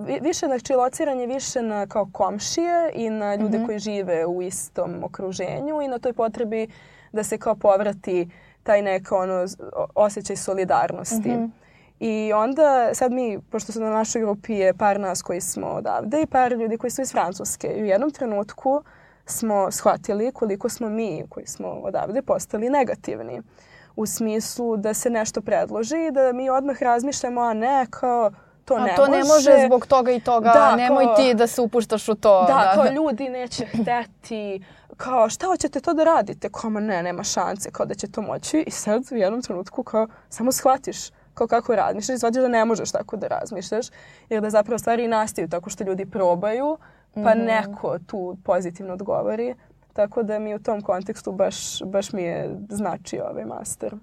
e, 0.09 0.20
više 0.20 0.46
znači 0.46 0.74
lociranje 0.74 1.27
više 1.27 1.62
na 1.62 1.87
kao 1.87 2.09
komšije 2.12 2.90
i 2.94 3.11
na 3.11 3.35
ljude 3.35 3.59
mm 3.59 3.62
-hmm. 3.62 3.66
koji 3.66 3.79
žive 3.79 4.27
u 4.27 4.42
istom 4.42 5.05
okruženju 5.05 5.83
i 5.83 5.88
na 5.88 5.98
toj 5.98 6.12
potrebi 6.12 6.68
da 7.12 7.24
se 7.24 7.38
kao 7.38 7.55
povrati 7.55 8.31
taj 8.62 8.83
neko 8.83 9.16
ono 9.16 9.46
osjećaj 9.94 10.37
solidarnosti. 10.37 11.31
Mm 11.31 11.35
-hmm. 11.35 11.51
I 12.00 12.32
onda 12.32 12.94
sad 12.94 13.12
mi, 13.12 13.40
pošto 13.50 13.72
su 13.72 13.80
na 13.80 13.90
našoj 13.90 14.22
grupi 14.22 14.54
je 14.54 14.74
par 14.74 15.00
nas 15.00 15.22
koji 15.22 15.40
smo 15.40 15.66
odavde 15.66 16.22
i 16.22 16.26
par 16.26 16.52
ljudi 16.52 16.78
koji 16.78 16.90
su 16.90 17.02
iz 17.02 17.12
Francuske. 17.12 17.68
I 17.68 17.82
u 17.82 17.87
jednom 17.87 18.11
trenutku 18.11 18.82
smo 19.26 19.70
shvatili 19.70 20.32
koliko 20.32 20.68
smo 20.68 20.88
mi 20.88 21.24
koji 21.28 21.46
smo 21.46 21.68
odavde 21.68 22.22
postali 22.22 22.70
negativni. 22.70 23.42
U 23.96 24.06
smislu 24.06 24.76
da 24.76 24.94
se 24.94 25.11
nešto 25.11 25.40
predloži 25.40 26.06
i 26.06 26.11
da 26.11 26.32
mi 26.32 26.50
odmah 26.50 26.82
razmišljamo, 26.82 27.40
a 27.40 27.54
ne 27.54 27.87
kao 27.90 28.30
to 28.64 28.74
a 28.74 28.84
ne 28.84 28.94
to 28.96 29.06
može. 29.06 29.18
ne 29.18 29.24
može 29.24 29.66
zbog 29.66 29.87
toga 29.87 30.12
i 30.12 30.20
toga, 30.20 30.50
da, 30.54 30.76
nemoj 30.76 31.04
kao, 31.04 31.16
ti 31.16 31.34
da 31.34 31.46
se 31.46 31.61
upuštaš 31.61 32.08
u 32.08 32.14
to. 32.14 32.44
Da, 32.48 32.54
da. 32.54 32.72
kao 32.74 32.92
ljudi 32.92 33.28
neće 33.28 33.66
hteti, 33.66 34.64
kao 34.96 35.28
šta 35.28 35.46
hoćete 35.46 35.80
to 35.80 35.94
da 35.94 36.04
radite? 36.04 36.48
Kao 36.48 36.70
ma 36.70 36.80
ne, 36.80 37.02
nema 37.02 37.24
šanse, 37.24 37.70
kao 37.70 37.87
da 37.87 37.94
će 37.94 38.11
to 38.11 38.22
moći. 38.22 38.64
I 38.66 38.70
sad 38.70 39.02
u 39.11 39.16
jednom 39.16 39.42
trenutku 39.42 39.82
kao 39.82 40.06
samo 40.28 40.52
shvatiš 40.52 41.11
kao 41.38 41.46
kako 41.46 41.77
razmišljaš 41.77 42.14
i 42.14 42.18
shvatiš 42.18 42.42
da 42.42 42.48
ne 42.48 42.64
možeš 42.64 42.92
tako 42.92 43.16
da 43.16 43.27
razmišljaš 43.27 43.87
jer 44.29 44.42
da 44.42 44.51
zapravo 44.51 44.79
stvari 44.79 45.09
nastaju 45.09 45.48
tako 45.48 45.70
što 45.70 45.85
ljudi 45.85 46.07
probaju 46.07 46.79
pa 47.14 47.20
mm 47.20 47.24
-hmm. 47.24 47.46
neko 47.46 47.98
tu 48.07 48.37
pozitivno 48.44 48.92
odgovori. 48.92 49.55
Tako 49.92 50.22
da 50.22 50.38
mi 50.38 50.55
u 50.55 50.59
tom 50.59 50.83
kontekstu 50.83 51.33
baš, 51.33 51.83
baš 51.83 52.12
mi 52.12 52.22
je 52.22 52.57
značio 52.68 53.24
ovaj 53.31 53.44
master. 53.44 53.94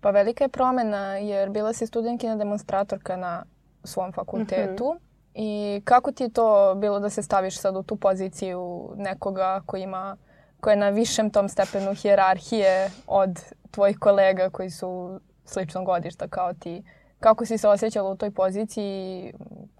Pa 0.00 0.10
velika 0.10 0.44
je 0.44 0.48
promena 0.48 1.16
jer 1.16 1.50
bila 1.50 1.72
si 1.72 1.86
studentkina 1.86 2.36
demonstratorka 2.36 3.16
na 3.16 3.44
svom 3.84 4.12
fakultetu. 4.12 4.84
Mm 4.84 4.96
-hmm. 4.96 5.12
I 5.34 5.80
kako 5.84 6.12
ti 6.12 6.22
je 6.22 6.32
to 6.32 6.74
bilo 6.74 7.00
da 7.00 7.10
se 7.10 7.22
staviš 7.22 7.58
sad 7.58 7.76
u 7.76 7.82
tu 7.82 7.96
poziciju 7.96 8.90
nekoga 8.96 9.62
koji 9.66 9.82
ima, 9.82 10.16
koja 10.60 10.72
je 10.72 10.76
na 10.76 10.88
višem 10.88 11.30
tom 11.30 11.48
stepenu 11.48 11.94
hijerarhije 11.94 12.90
od 13.06 13.40
tvojih 13.70 13.98
kolega 13.98 14.50
koji 14.50 14.70
su 14.70 15.20
slično 15.44 15.84
godišta 15.84 16.28
kao 16.28 16.52
ti. 16.52 16.82
Kako 17.20 17.46
si 17.46 17.58
se 17.58 17.68
osjećala 17.68 18.10
u 18.10 18.16
toj 18.16 18.30
poziciji? 18.30 19.32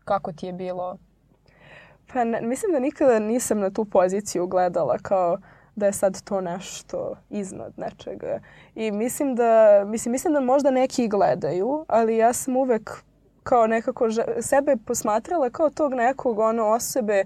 Kako 0.05 0.33
ti 0.33 0.47
je 0.47 0.53
bilo? 0.53 0.97
Pa 2.13 2.25
ne, 2.25 2.41
mislim 2.41 2.73
da 2.73 2.79
nikada 2.79 3.19
nisam 3.19 3.59
na 3.59 3.71
tu 3.71 3.85
poziciju 3.85 4.47
gledala 4.47 4.99
kao 4.99 5.39
da 5.75 5.87
je 5.87 5.93
sad 5.93 6.23
to 6.23 6.41
nešto 6.41 7.17
iznad 7.31 7.73
nečega. 7.77 8.41
I 8.75 8.91
mislim 8.91 9.35
da, 9.35 9.83
mislim, 9.87 10.13
mislim 10.13 10.35
da 10.35 10.41
možda 10.41 10.71
neki 10.71 11.09
gledaju, 11.09 11.85
ali 11.89 12.17
ja 12.17 12.33
sam 12.33 12.57
uvek 12.57 12.91
kao 13.43 13.67
nekako 13.67 14.09
sebe 14.41 14.77
posmatrala 14.87 15.51
kao 15.51 15.71
tog 15.71 15.95
nekog 15.95 16.39
ono 16.39 16.67
osobe 16.69 17.25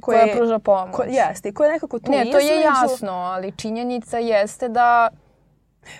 koje, 0.00 0.22
koja 0.22 0.36
pruža 0.36 0.58
pomoć. 0.58 0.96
Ko, 0.96 1.02
jeste, 1.02 1.52
koja 1.52 1.72
nekako 1.72 1.98
tu 1.98 2.10
Ne, 2.10 2.24
to 2.32 2.38
je 2.38 2.60
jasno, 2.60 3.12
ali 3.12 3.52
činjenica 3.52 4.18
jeste 4.18 4.68
da 4.68 5.08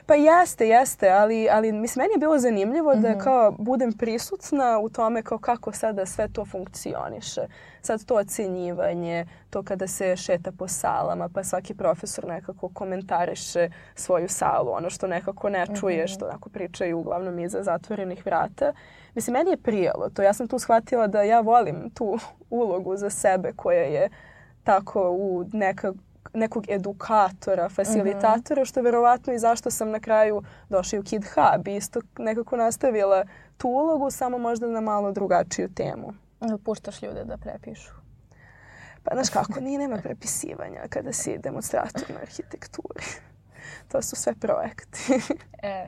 Pa 0.07 0.15
jeste, 0.15 0.69
jeste, 0.69 1.11
ali, 1.11 1.49
ali 1.51 1.73
mislim, 1.73 2.03
meni 2.03 2.15
je 2.15 2.19
bilo 2.19 2.39
zanimljivo 2.39 2.95
mm 2.95 2.99
-hmm. 2.99 3.03
da 3.03 3.11
mhm. 3.11 3.21
kao 3.21 3.53
budem 3.59 3.93
prisutna 3.93 4.79
u 4.79 4.89
tome 4.89 5.23
kao 5.23 5.39
kako 5.39 5.73
sada 5.73 6.07
sve 6.07 6.29
to 6.29 6.45
funkcioniše. 6.45 7.41
Sad 7.83 8.05
to 8.05 8.15
ocenjivanje, 8.15 9.27
to 9.51 9.63
kada 9.63 9.87
se 9.87 10.17
šeta 10.17 10.53
po 10.59 10.69
salama, 10.69 11.29
pa 11.35 11.45
svaki 11.45 11.75
profesor 11.75 12.25
nekako 12.25 12.69
komentariše 12.69 13.71
svoju 13.95 14.29
salu, 14.29 14.71
ono 14.71 14.91
što 14.91 15.07
nekako 15.07 15.49
ne 15.49 15.67
čuje, 15.81 15.97
mm 15.97 16.07
-hmm. 16.07 16.15
što 16.15 16.25
onako 16.25 16.49
pričaju 16.49 16.99
uglavnom 16.99 17.39
iza 17.39 17.63
zatvorenih 17.63 18.27
vrata. 18.27 18.73
Mislim, 19.15 19.33
meni 19.33 19.51
je 19.51 19.57
prijelo 19.57 20.11
to. 20.11 20.23
Ja 20.23 20.33
sam 20.33 20.49
tu 20.49 20.59
shvatila 20.59 21.07
da 21.07 21.23
ja 21.23 21.41
volim 21.41 21.91
tu 21.91 22.19
ulogu 22.51 22.97
za 22.97 23.11
sebe 23.11 23.53
koja 23.57 23.83
je 23.83 24.09
tako 24.65 25.11
u 25.11 25.45
neka, 25.53 25.93
nekog 26.35 26.65
edukatora, 26.69 27.69
facilitatora, 27.69 28.61
mm 28.61 28.65
-hmm. 28.65 28.69
što 28.69 28.81
je 28.81 28.85
verovatno 28.85 29.33
i 29.33 29.39
zašto 29.39 29.71
sam 29.71 29.91
na 29.91 30.01
kraju 30.01 30.43
došla 30.69 30.99
u 30.99 31.03
Kid 31.03 31.25
Hub. 31.25 31.69
Isto 31.69 32.01
nekako 32.19 32.57
nastavila 32.57 33.25
tu 33.57 33.69
ulogu, 33.69 34.11
samo 34.11 34.39
možda 34.39 34.67
na 34.67 34.81
malo 34.81 35.13
drugačiju 35.13 35.69
temu. 35.75 36.13
Puštaš 36.65 37.03
ljude 37.03 37.25
da 37.25 37.37
prepišu? 37.37 37.93
Pa 39.03 39.15
znaš 39.15 39.31
kako, 39.39 39.61
nije 39.61 39.79
nema 39.79 39.97
prepisivanja 39.97 40.81
kada 40.89 41.13
si 41.13 41.39
demonstrator 41.39 42.11
na 42.11 42.21
arhitekturi. 42.21 43.05
To 43.89 44.03
su 44.03 44.17
sve 44.17 44.35
projekti. 44.35 44.99
e, 45.63 45.87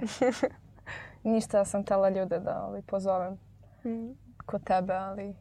ništa 1.23 1.65
sam 1.65 1.85
tela 1.85 2.09
ljude 2.09 2.39
da 2.39 2.65
ovaj, 2.67 2.83
pozovem 2.83 3.39
mm. 3.85 4.11
kod 4.47 4.65
tebe, 4.65 4.95
ali... 4.95 5.35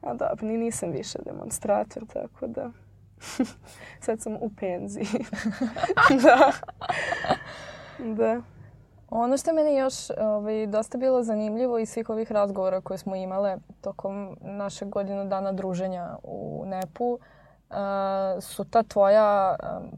A 0.00 0.14
dobro, 0.14 0.46
ni 0.46 0.56
nisam 0.56 0.90
više 0.90 1.18
demonstrator, 1.24 2.06
tako 2.06 2.46
da... 2.46 2.70
Sad 4.04 4.20
sam 4.20 4.36
u 4.40 4.50
penziji. 4.60 5.06
da. 6.22 6.52
Da. 7.98 8.40
Ono 9.10 9.36
što 9.36 9.52
meni 9.52 9.76
još 9.76 10.10
ovaj, 10.18 10.66
dosta 10.66 10.98
bilo 10.98 11.22
zanimljivo 11.22 11.78
iz 11.78 11.88
svih 11.88 12.10
ovih 12.10 12.32
razgovora 12.32 12.80
koje 12.80 12.98
smo 12.98 13.16
imale 13.16 13.56
tokom 13.80 14.36
našeg 14.40 14.88
godinu 14.88 15.24
dana 15.24 15.52
druženja 15.52 16.16
u 16.22 16.64
NEP-u 16.66 17.18
uh, 17.70 17.76
su 18.40 18.64
ta 18.64 18.82
tvoja 18.82 19.56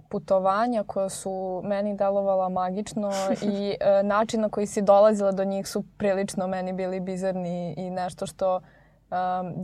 putovanja 0.08 0.84
koja 0.86 1.08
su 1.08 1.60
meni 1.64 1.96
delovala 1.96 2.48
magično 2.48 3.10
i 3.42 3.74
uh, 3.80 4.06
način 4.06 4.40
na 4.40 4.48
koji 4.48 4.66
si 4.66 4.82
dolazila 4.82 5.32
do 5.32 5.44
njih 5.44 5.68
su 5.68 5.84
prilično 5.98 6.46
meni 6.46 6.72
bili 6.72 7.00
bizarni 7.00 7.74
i 7.76 7.90
nešto 7.90 8.26
što 8.26 8.56
um, 8.56 8.62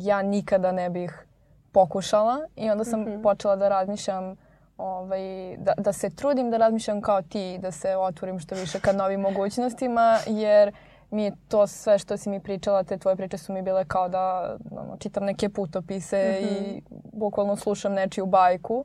ja 0.00 0.22
nikada 0.22 0.72
ne 0.72 0.90
bih 0.90 1.26
pokušala 1.74 2.38
i 2.56 2.70
onda 2.70 2.84
sam 2.84 3.00
mm 3.00 3.06
-hmm. 3.06 3.22
počela 3.22 3.56
da 3.56 3.68
razmišljam 3.68 4.36
ovaj, 4.78 5.56
da, 5.56 5.72
da 5.78 5.92
se 5.92 6.10
trudim 6.10 6.50
da 6.50 6.56
razmišljam 6.56 7.00
kao 7.00 7.22
ti, 7.22 7.58
da 7.58 7.70
se 7.70 7.96
otvorim 7.96 8.38
što 8.38 8.54
više 8.54 8.80
ka 8.80 8.92
novim 8.92 9.20
mogućnostima, 9.20 10.18
jer 10.26 10.72
mi 11.10 11.32
to 11.48 11.66
sve 11.66 11.98
što 11.98 12.16
si 12.16 12.30
mi 12.30 12.40
pričala, 12.40 12.82
te 12.82 12.98
tvoje 12.98 13.16
priče 13.16 13.38
su 13.38 13.52
mi 13.52 13.62
bile 13.62 13.84
kao 13.84 14.08
da 14.08 14.56
ono, 14.70 14.96
čitam 14.98 15.24
neke 15.24 15.48
putopise 15.48 16.38
mm 16.40 16.44
-hmm. 16.44 16.48
i 16.48 16.82
bukvalno 17.12 17.56
slušam 17.56 17.92
nečiju 17.92 18.26
bajku. 18.26 18.84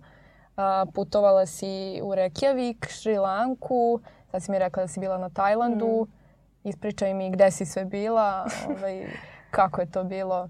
A, 0.58 0.86
putovala 0.94 1.46
si 1.46 2.02
u 2.04 2.16
Reykjavik, 2.16 2.90
Šrilanku, 2.90 4.00
sad 4.32 4.44
si 4.44 4.52
mi 4.52 4.60
rekla 4.60 4.84
da 4.84 4.88
si 4.88 5.00
bila 5.00 5.18
na 5.18 5.30
Tajlandu. 5.30 6.08
Mm. 6.08 6.70
Ispričaj 6.70 7.14
mi 7.14 7.30
gde 7.30 7.52
si 7.52 7.66
sve 7.66 7.86
bila, 7.86 8.46
ovaj, 8.70 9.08
kako 9.52 9.82
je 9.82 9.92
to 9.92 10.04
bilo. 10.04 10.50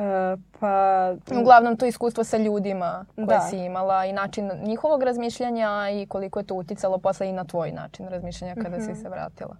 E, 0.00 0.36
pa... 0.60 1.14
Uglavnom 1.40 1.76
to 1.76 1.86
iskustvo 1.86 2.24
sa 2.24 2.36
ljudima 2.36 3.04
koje 3.14 3.26
da. 3.26 3.40
si 3.40 3.56
imala 3.56 4.04
i 4.04 4.12
način 4.12 4.50
njihovog 4.62 5.02
razmišljanja 5.02 5.90
i 5.92 6.06
koliko 6.06 6.38
je 6.38 6.46
to 6.46 6.54
uticalo 6.54 6.98
posle 6.98 7.28
i 7.28 7.32
na 7.32 7.44
tvoj 7.44 7.72
način 7.72 8.08
razmišljanja 8.08 8.54
kada 8.54 8.68
mm 8.68 8.80
-hmm. 8.80 8.84
si 8.84 8.90
mhm. 8.90 9.00
se 9.00 9.08
vratila. 9.08 9.56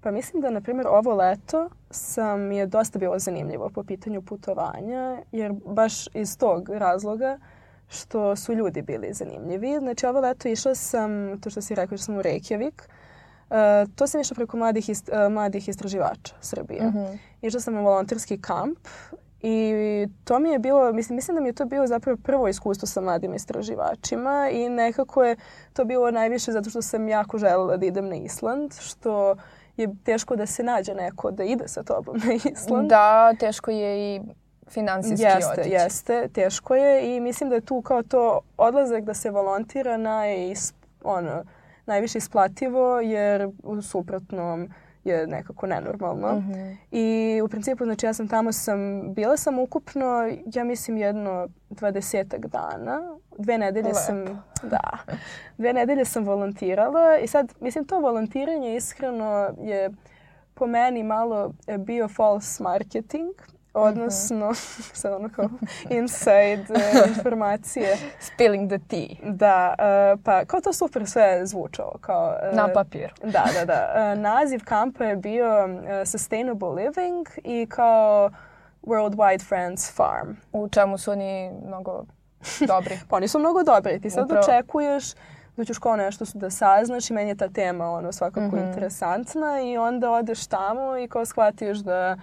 Pa 0.00 0.10
mislim 0.10 0.42
da, 0.42 0.50
na 0.50 0.60
primjer, 0.60 0.86
ovo 0.86 1.14
leto 1.14 1.70
sam 1.90 2.52
je 2.52 2.66
dosta 2.66 2.98
bilo 2.98 3.18
zanimljivo 3.18 3.70
po 3.70 3.84
pitanju 3.84 4.22
putovanja, 4.22 5.18
jer 5.32 5.52
baš 5.52 6.06
iz 6.14 6.38
tog 6.38 6.68
razloga 6.68 7.38
što 7.88 8.36
su 8.36 8.54
ljudi 8.54 8.82
bili 8.82 9.12
zanimljivi. 9.12 9.78
Znači, 9.78 10.06
ovo 10.06 10.20
leto 10.20 10.48
išla 10.48 10.74
sam, 10.74 11.40
to 11.40 11.50
što 11.50 11.60
si 11.60 11.74
rekao, 11.74 11.98
što 11.98 12.04
sam 12.04 12.16
u 12.16 12.22
Reykjavik, 12.22 12.88
Uh, 13.50 13.92
to 13.94 14.06
sam 14.06 14.20
išla 14.20 14.34
preko 14.34 14.56
mladih, 14.56 14.88
ist, 14.88 15.08
uh, 15.08 15.32
mladih 15.32 15.68
istraživača 15.68 16.34
Srbije. 16.40 16.82
Mm 16.82 16.92
-hmm. 16.92 17.18
Išla 17.42 17.60
sam 17.60 17.76
u 17.76 17.82
volonterski 17.82 18.40
kamp 18.40 18.78
I 19.42 20.08
to 20.24 20.38
mi 20.38 20.50
je 20.50 20.58
bilo, 20.58 20.92
mislim, 20.92 21.16
mislim 21.16 21.34
da 21.34 21.40
mi 21.40 21.48
je 21.48 21.52
to 21.52 21.64
bilo 21.64 21.86
zapravo 21.86 22.18
prvo 22.22 22.48
iskustvo 22.48 22.88
sa 22.88 23.00
mladim 23.00 23.34
istraživačima 23.34 24.48
i 24.52 24.68
nekako 24.68 25.24
je 25.24 25.36
to 25.72 25.84
bilo 25.84 26.10
najviše 26.10 26.52
zato 26.52 26.70
što 26.70 26.82
sam 26.82 27.08
jako 27.08 27.38
želela 27.38 27.76
da 27.76 27.86
idem 27.86 28.08
na 28.08 28.16
Island, 28.16 28.74
što 28.80 29.36
je 29.76 29.88
teško 30.04 30.36
da 30.36 30.46
se 30.46 30.62
nađe 30.62 30.94
neko 30.94 31.30
da 31.30 31.44
ide 31.44 31.68
sa 31.68 31.82
tobom 31.82 32.16
na 32.24 32.32
Island. 32.52 32.88
Da, 32.88 33.34
teško 33.40 33.70
je 33.70 34.16
i 34.16 34.20
finansijski 34.68 35.24
jeste, 35.26 35.52
otići. 35.52 35.70
Jeste, 35.70 36.28
teško 36.28 36.74
je 36.74 37.16
i 37.16 37.20
mislim 37.20 37.48
da 37.48 37.54
je 37.54 37.60
tu 37.60 37.82
kao 37.82 38.02
to 38.02 38.40
odlazak 38.56 39.04
da 39.04 39.14
se 39.14 39.30
volontira 39.30 39.96
naj, 39.96 40.54
ono, 41.04 41.44
najviše 41.86 42.18
isplativo 42.18 43.00
jer 43.00 43.48
u 43.62 43.82
suprotnom 43.82 44.68
je 45.06 45.26
nekako 45.26 45.66
nenormalno. 45.66 46.32
Mm 46.32 46.52
-hmm. 46.52 46.76
I 46.90 47.40
u 47.44 47.48
principu, 47.48 47.84
znači 47.84 48.06
ja 48.06 48.12
sam 48.12 48.28
tamo 48.28 48.52
sam, 48.52 49.14
bila 49.14 49.36
sam 49.36 49.58
ukupno, 49.58 50.06
ja 50.54 50.64
mislim 50.64 50.96
jedno 50.96 51.48
dvadesetak 51.70 52.46
dana. 52.46 53.16
Dve 53.38 53.58
nedelje 53.58 53.86
Lepo. 53.86 53.98
sam, 53.98 54.44
da, 54.62 54.98
dve 55.58 55.72
nedelje 55.72 56.04
sam 56.04 56.24
volontirala 56.24 57.18
i 57.18 57.26
sad, 57.26 57.52
mislim, 57.60 57.84
to 57.84 58.00
volontiranje 58.00 58.76
iskreno 58.76 59.54
je 59.58 59.90
po 60.54 60.66
meni 60.66 61.02
malo 61.02 61.52
bio 61.78 62.08
false 62.08 62.62
marketing 62.62 63.30
odnosno, 63.76 64.46
uh-huh. 64.46 64.94
sad 65.00 65.12
ono 65.12 65.28
kao 65.28 65.48
inside 65.98 66.64
uh, 66.68 67.08
informacije. 67.08 67.96
Spilling 68.20 68.70
the 68.70 68.78
tea. 68.88 69.32
Da, 69.32 69.74
uh, 69.78 70.20
pa 70.24 70.44
kao 70.44 70.60
to 70.60 70.72
super 70.72 71.06
sve 71.06 71.46
zvučalo. 71.46 71.98
Kao, 72.00 72.34
uh, 72.50 72.56
Na 72.56 72.68
papir. 72.74 73.12
Da, 73.22 73.44
da, 73.54 73.64
da. 73.64 74.12
Uh, 74.12 74.20
naziv 74.20 74.60
kampa 74.64 75.04
je 75.04 75.16
bio 75.16 75.64
uh, 75.64 75.70
Sustainable 76.04 76.68
Living 76.68 77.26
i 77.44 77.66
kao 77.66 78.30
Worldwide 78.82 79.48
Friends 79.48 79.96
Farm. 79.96 80.34
U 80.52 80.68
čemu 80.68 80.98
su 80.98 81.10
oni 81.10 81.50
mnogo 81.66 82.04
dobri? 82.66 82.98
pa 83.08 83.16
oni 83.16 83.28
su 83.28 83.38
mnogo 83.38 83.62
dobri. 83.62 84.00
Ti 84.00 84.10
sad 84.10 84.24
Upravo. 84.24 84.44
očekuješ 84.44 85.04
da 85.56 85.64
ćeš 85.64 85.78
kao 85.78 85.96
nešto 85.96 86.24
da 86.34 86.50
saznaš 86.50 87.10
i 87.10 87.12
meni 87.12 87.30
je 87.30 87.36
ta 87.36 87.48
tema 87.48 87.90
ono 87.90 88.12
svakako 88.12 88.56
mm-hmm. 88.56 88.68
interesantna 88.68 89.60
i 89.60 89.78
onda 89.78 90.10
odeš 90.10 90.46
tamo 90.46 90.98
i 90.98 91.08
kao 91.08 91.24
shvatiš 91.24 91.78
da 91.78 92.16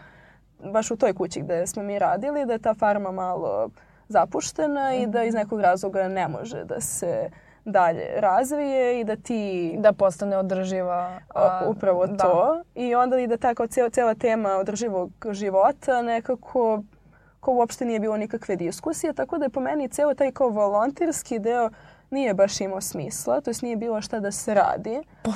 baš 0.71 0.91
u 0.91 0.95
toj 0.95 1.13
kući 1.13 1.41
gde 1.41 1.67
smo 1.67 1.84
mi 1.84 1.99
radili, 1.99 2.45
da 2.45 2.54
je 2.54 2.60
ta 2.60 2.73
farma 2.73 3.12
malo 3.12 3.69
zapuštena 4.08 4.89
mm 4.89 4.93
-hmm. 4.93 5.04
i 5.04 5.08
da 5.08 5.23
iz 5.23 5.34
nekog 5.34 5.62
razloga 5.62 6.08
ne 6.08 6.28
može 6.28 6.63
da 6.63 6.82
se 6.82 7.30
dalje 7.65 8.08
razvije 8.15 8.99
i 8.99 9.04
da 9.04 9.15
ti... 9.15 9.76
Da 9.80 9.93
postane 9.93 10.38
održiva. 10.38 11.19
A, 11.36 11.65
upravo 11.67 12.08
da. 12.08 12.17
to. 12.17 12.63
I 12.76 12.95
onda 12.95 13.19
i 13.19 13.28
da 13.28 13.38
ta 13.38 13.56
kao 13.56 13.67
cijela, 13.67 13.89
cijela 13.89 14.15
tema 14.15 14.49
održivog 14.49 15.12
života 15.32 16.02
nekako 16.02 16.84
ko 17.43 17.52
uopšte 17.52 17.86
nije 17.86 17.99
bilo 17.99 18.17
nikakve 18.17 18.56
diskusije, 18.56 19.13
tako 19.13 19.38
da 19.38 19.45
je 19.45 19.49
po 19.49 19.60
meni 19.60 19.88
cijelo 19.88 20.13
taj 20.13 20.32
kao 20.32 20.49
volonterski 20.49 21.39
deo 21.39 21.69
nije 22.13 22.34
baš 22.34 22.62
imao 22.62 22.82
smisla, 22.82 23.41
to 23.41 23.49
jest 23.49 23.62
nije 23.62 23.76
bilo 23.76 24.02
šta 24.02 24.19
da 24.19 24.32
se 24.32 24.54
radi. 24.54 25.02
Pa 25.23 25.32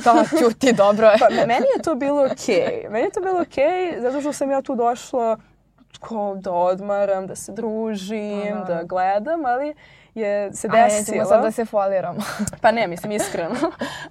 šta, 0.00 0.24
ćuti, 0.38 0.72
dobro 0.72 1.06
je. 1.06 1.16
pa 1.18 1.28
meni 1.30 1.66
je 1.76 1.82
to 1.82 1.94
bilo 1.94 2.24
okej. 2.24 2.36
Okay. 2.36 2.90
Meni 2.90 3.04
je 3.04 3.10
to 3.10 3.20
bilo 3.20 3.40
okej 3.40 3.64
okay, 3.64 4.00
zato 4.00 4.20
što 4.20 4.32
sam 4.32 4.50
ja 4.50 4.62
tu 4.62 4.74
došla 4.74 5.36
ko 6.00 6.34
da 6.40 6.52
odmaram, 6.52 7.26
da 7.26 7.36
se 7.36 7.52
družim, 7.52 8.52
Aha. 8.52 8.64
da 8.64 8.82
gledam, 8.82 9.44
ali 9.44 9.74
je 10.14 10.52
se 10.52 10.68
desilo... 10.68 10.98
Nećemo 10.98 11.24
sad 11.24 11.42
da 11.42 11.50
se 11.50 11.64
foliramo. 11.64 12.20
pa 12.62 12.72
ne, 12.72 12.86
mislim, 12.86 13.12
iskreno. 13.12 13.54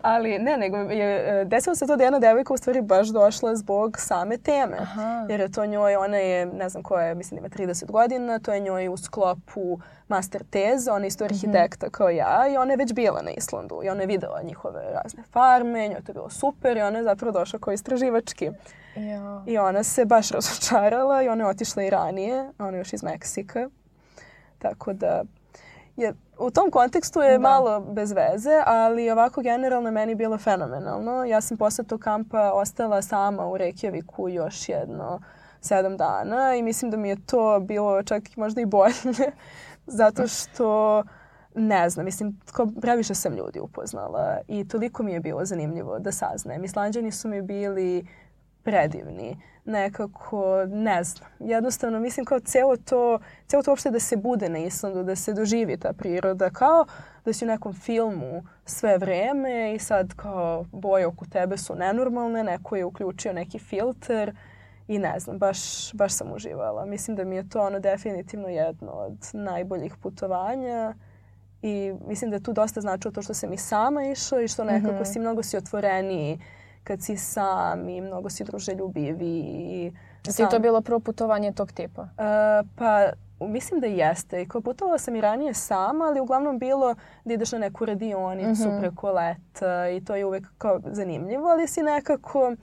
Ali 0.02 0.40
ne, 0.40 0.58
nego 0.58 0.78
je, 0.78 1.42
e, 1.42 1.46
desilo 1.46 1.76
se 1.76 1.88
to 1.88 1.96
da 1.96 2.04
jedna 2.04 2.20
devojka 2.20 2.54
u 2.54 2.58
stvari 2.58 2.82
baš 2.82 3.08
došla 3.08 3.56
zbog 3.56 3.98
same 4.00 4.38
teme. 4.38 4.78
Aha. 4.80 5.26
Jer 5.30 5.40
je 5.40 5.52
to 5.52 5.66
njoj, 5.66 5.96
ona 5.96 6.18
je, 6.18 6.46
ne 6.46 6.70
znam 6.70 6.84
koja 6.84 7.06
je, 7.06 7.16
mislim 7.16 7.42
da 7.42 7.48
ima 7.48 7.74
30 7.74 7.92
godina, 7.92 8.40
to 8.40 8.54
je 8.54 8.60
njoj 8.60 8.88
u 8.88 8.98
sklopu 8.98 9.80
master 10.12 10.44
teze, 10.44 10.92
ona 10.92 11.06
je 11.06 11.08
isto 11.08 11.26
mhm. 11.26 11.34
arhitekta 11.34 11.86
mm 11.86 11.90
-hmm. 11.90 11.94
kao 11.94 12.10
ja 12.10 12.48
i 12.54 12.58
ona 12.58 12.74
je 12.74 12.78
već 12.78 12.94
bila 12.94 13.22
na 13.22 13.32
Islandu 13.32 13.82
i 13.84 13.90
ona 13.90 14.02
je 14.02 14.08
videla 14.08 14.42
njihove 14.44 14.82
razne 14.94 15.24
farme, 15.32 15.88
njoj 15.88 16.02
to 16.02 16.14
bilo 16.14 16.30
super 16.30 16.78
i 16.78 16.82
ona 16.82 16.98
je 16.98 17.04
zapravo 17.04 17.32
došla 17.32 17.60
kao 17.60 17.74
istraživački. 17.74 18.52
Ja. 18.96 19.44
I 19.48 19.58
ona 19.58 19.84
se 19.84 20.06
baš 20.06 20.32
razočarala 20.32 21.24
i 21.24 21.30
ona 21.30 21.44
je 21.44 21.50
otišla 21.50 21.84
i 21.84 21.90
ranije, 21.90 22.52
ona 22.60 22.78
je 22.78 22.78
još 22.78 22.94
iz 22.94 23.04
Meksika. 23.04 23.70
Tako 24.60 24.94
da 24.94 25.24
je, 25.98 26.14
u 26.40 26.52
tom 26.52 26.72
kontekstu 26.72 27.22
je 27.22 27.32
da. 27.32 27.40
malo 27.40 27.80
bez 27.80 28.12
veze, 28.12 28.64
ali 28.66 29.12
ovako 29.12 29.42
generalno 29.42 29.92
meni 29.92 30.16
bilo 30.16 30.38
fenomenalno. 30.38 31.26
Ja 31.26 31.42
sam 31.42 31.58
posle 31.58 31.84
tog 31.84 32.00
kampa 32.00 32.52
ostala 32.54 33.02
sama 33.02 33.48
u 33.48 33.58
Reykjaviku 33.58 34.30
još 34.30 34.70
jedno 34.70 35.22
sedam 35.62 35.98
dana 35.98 36.56
i 36.56 36.64
mislim 36.64 36.92
da 36.92 36.98
mi 36.98 37.10
je 37.10 37.26
to 37.26 37.60
bilo 37.60 38.04
čak 38.04 38.24
možda 38.36 38.62
i 38.62 38.66
bolje 38.66 38.94
zato 39.92 40.28
što 40.28 41.04
ne 41.56 41.90
znam, 41.90 42.06
mislim, 42.06 42.40
ko, 42.54 42.68
previše 42.82 43.16
sam 43.16 43.36
ljudi 43.36 43.60
upoznala 43.60 44.38
i 44.48 44.68
toliko 44.68 45.04
mi 45.04 45.14
je 45.14 45.20
bilo 45.20 45.46
zanimljivo 45.46 46.00
da 46.00 46.12
saznajem. 46.12 46.64
Islanđani 46.64 47.12
su 47.12 47.28
mi 47.28 47.42
bili 47.42 48.06
predivni 48.64 49.38
nekako, 49.66 50.66
ne 50.66 51.04
znam, 51.04 51.30
jednostavno 51.40 52.00
mislim 52.00 52.26
kao 52.26 52.40
celo 52.40 52.78
to, 52.78 53.20
celo 53.48 53.64
to 53.64 53.72
uopšte 53.72 53.92
da 53.92 54.00
se 54.00 54.18
bude 54.18 54.50
na 54.50 54.58
Islandu, 54.58 55.04
da 55.04 55.16
se 55.16 55.34
doživi 55.34 55.78
ta 55.78 55.94
priroda, 55.94 56.50
kao 56.50 56.86
da 57.26 57.34
si 57.34 57.46
u 57.46 57.48
nekom 57.48 57.74
filmu 57.74 58.44
sve 58.66 58.98
vreme 58.98 59.76
i 59.76 59.80
sad 59.80 60.14
kao 60.16 60.66
boje 60.72 61.08
oko 61.08 61.26
tebe 61.26 61.58
su 61.58 61.76
nenormalne, 61.76 62.44
neko 62.44 62.76
je 62.76 62.86
uključio 62.86 63.34
neki 63.34 63.60
filter 63.60 64.36
i 64.92 65.00
ne 65.00 65.20
znam, 65.20 65.38
baš, 65.38 65.94
baš 65.94 66.14
sam 66.14 66.34
uživala. 66.34 66.86
Mislim 66.86 67.18
da 67.18 67.24
mi 67.24 67.36
je 67.36 67.50
to 67.50 67.62
ono 67.62 67.80
definitivno 67.80 68.48
jedno 68.48 68.92
od 68.92 69.30
najboljih 69.34 69.96
putovanja 69.98 70.94
i 71.62 71.94
mislim 72.08 72.32
da 72.32 72.38
je 72.38 72.44
tu 72.44 72.54
dosta 72.54 72.82
značilo 72.82 73.12
to 73.12 73.22
što 73.22 73.34
sam 73.34 73.54
i 73.54 73.58
sama 73.58 74.04
išla 74.04 74.42
i 74.42 74.48
što 74.48 74.64
nekako 74.64 74.94
mm 74.94 74.98
-hmm. 74.98 75.14
si 75.14 75.20
mnogo 75.20 75.44
si 75.44 75.58
otvoreniji 75.58 76.40
kad 76.84 77.02
si 77.02 77.18
sam 77.18 77.90
i 77.90 78.02
mnogo 78.02 78.30
si 78.30 78.44
druželjubiviji. 78.44 79.94
Ti 80.22 80.44
to 80.52 80.60
bilo 80.60 80.82
prvo 80.82 81.00
putovanje 81.00 81.52
tog 81.52 81.72
tipa? 81.72 82.02
Uh, 82.02 82.70
pa 82.76 83.10
mislim 83.40 83.80
da 83.80 83.88
jeste. 83.88 84.42
I 84.42 84.48
kao 84.48 84.62
putovala 84.62 84.98
sam 84.98 85.16
i 85.16 85.22
ranije 85.22 85.54
sama, 85.54 86.06
ali 86.06 86.20
uglavnom 86.20 86.60
bilo 86.60 86.96
da 87.26 87.34
ideš 87.34 87.52
na 87.52 87.58
neku 87.58 87.86
radionicu 87.86 88.68
mm 88.68 88.72
-hmm. 88.72 88.80
preko 88.80 89.12
leta 89.12 89.90
i 89.90 90.06
to 90.06 90.16
je 90.16 90.26
uvek 90.26 90.48
kao 90.58 90.82
zanimljivo, 90.86 91.48
ali 91.48 91.68
si 91.68 91.84
nekako 91.84 92.56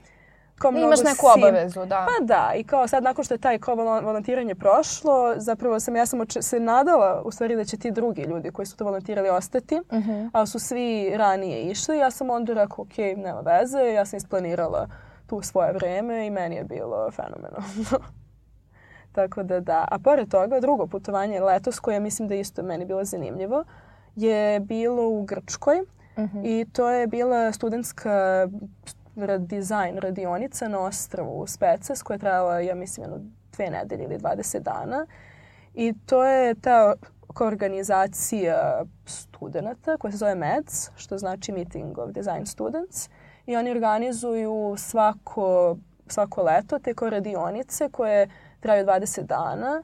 kao 0.59 0.71
mnogo 0.71 0.87
Imaš 0.87 0.99
neku 0.99 1.27
sim. 1.35 1.42
obavezu, 1.42 1.87
da. 1.87 2.07
Pa 2.07 2.25
da, 2.25 2.53
i 2.57 2.64
kao 2.64 2.88
sad 2.88 3.03
nakon 3.03 3.25
što 3.25 3.35
je 3.35 3.38
taj 3.38 3.59
kao 3.59 3.75
volontiranje 3.75 4.55
prošlo, 4.55 5.35
zapravo 5.37 5.81
sam, 5.81 5.97
ja 5.97 6.07
sam 6.07 6.21
se 6.40 6.61
nadala 6.61 7.23
u 7.25 7.31
stvari 7.31 7.57
da 7.57 7.64
će 7.64 7.77
ti 7.77 7.90
drugi 7.90 8.23
ljudi 8.23 8.51
koji 8.51 8.66
su 8.66 8.77
to 8.77 8.85
volontirali 8.85 9.29
ostati, 9.29 9.75
uh 9.90 9.99
mhm. 9.99 10.11
-huh. 10.11 10.31
ali 10.33 10.47
su 10.47 10.59
svi 10.59 11.16
ranije 11.16 11.62
išli. 11.62 11.99
Ja 11.99 12.11
sam 12.11 12.31
onda 12.31 12.55
rekao, 12.55 12.83
ok, 12.83 12.99
nema 13.16 13.40
veze, 13.40 13.79
ja 13.79 14.05
sam 14.05 14.16
isplanirala 14.16 14.88
tu 15.27 15.42
svoje 15.42 15.73
vreme 15.73 16.27
i 16.27 16.31
meni 16.31 16.57
je 16.57 16.64
bilo 16.64 17.11
fenomenalno. 17.11 17.66
Tako 19.12 19.42
da 19.42 19.61
da. 19.61 19.88
A 19.90 19.99
pored 19.99 20.31
toga, 20.31 20.61
drugo 20.61 20.87
putovanje 20.87 21.40
letos 21.40 21.81
koje 21.81 22.01
mislim 22.01 22.29
da 22.29 22.35
isto 22.35 22.62
meni 22.62 22.85
bilo 22.85 23.05
zanimljivo 23.05 23.64
je 24.16 24.61
bilo 24.61 25.09
u 25.09 25.23
Grčkoj. 25.23 25.81
Uh 26.16 26.25
mhm. 26.25 26.38
-huh. 26.38 26.42
I 26.44 26.64
to 26.73 26.90
je 26.90 27.07
bila 27.07 27.53
studentska 27.53 28.49
dizajn 29.39 29.97
radionica 29.97 30.69
na 30.69 30.81
ostravu 30.81 31.47
Specas 31.47 32.03
koja 32.03 32.15
je 32.15 32.19
trajala, 32.19 32.61
ja 32.61 32.75
mislim, 32.75 33.05
jedno 33.05 33.21
dve 33.53 33.71
nedelje 33.71 34.05
ili 34.05 34.19
20 34.19 34.59
dana. 34.59 35.07
I 35.75 35.95
to 36.07 36.25
je 36.25 36.55
ta 36.55 36.95
organizacija 37.41 38.85
studenta 39.07 39.97
koja 39.97 40.13
se 40.13 40.19
zove 40.19 40.35
MEDS, 40.35 40.91
što 40.97 41.19
znači 41.19 41.53
Meeting 41.53 41.99
of 41.99 42.11
Design 42.11 42.47
Students. 42.47 43.09
I 43.47 43.57
oni 43.57 43.71
organizuju 43.71 44.75
svako, 44.79 45.77
svako 46.07 46.43
leto 46.43 46.79
te 46.79 46.95
radionice 47.11 47.89
koje 47.89 48.29
traju 48.61 48.87
20 48.87 49.23
dana. 49.23 49.83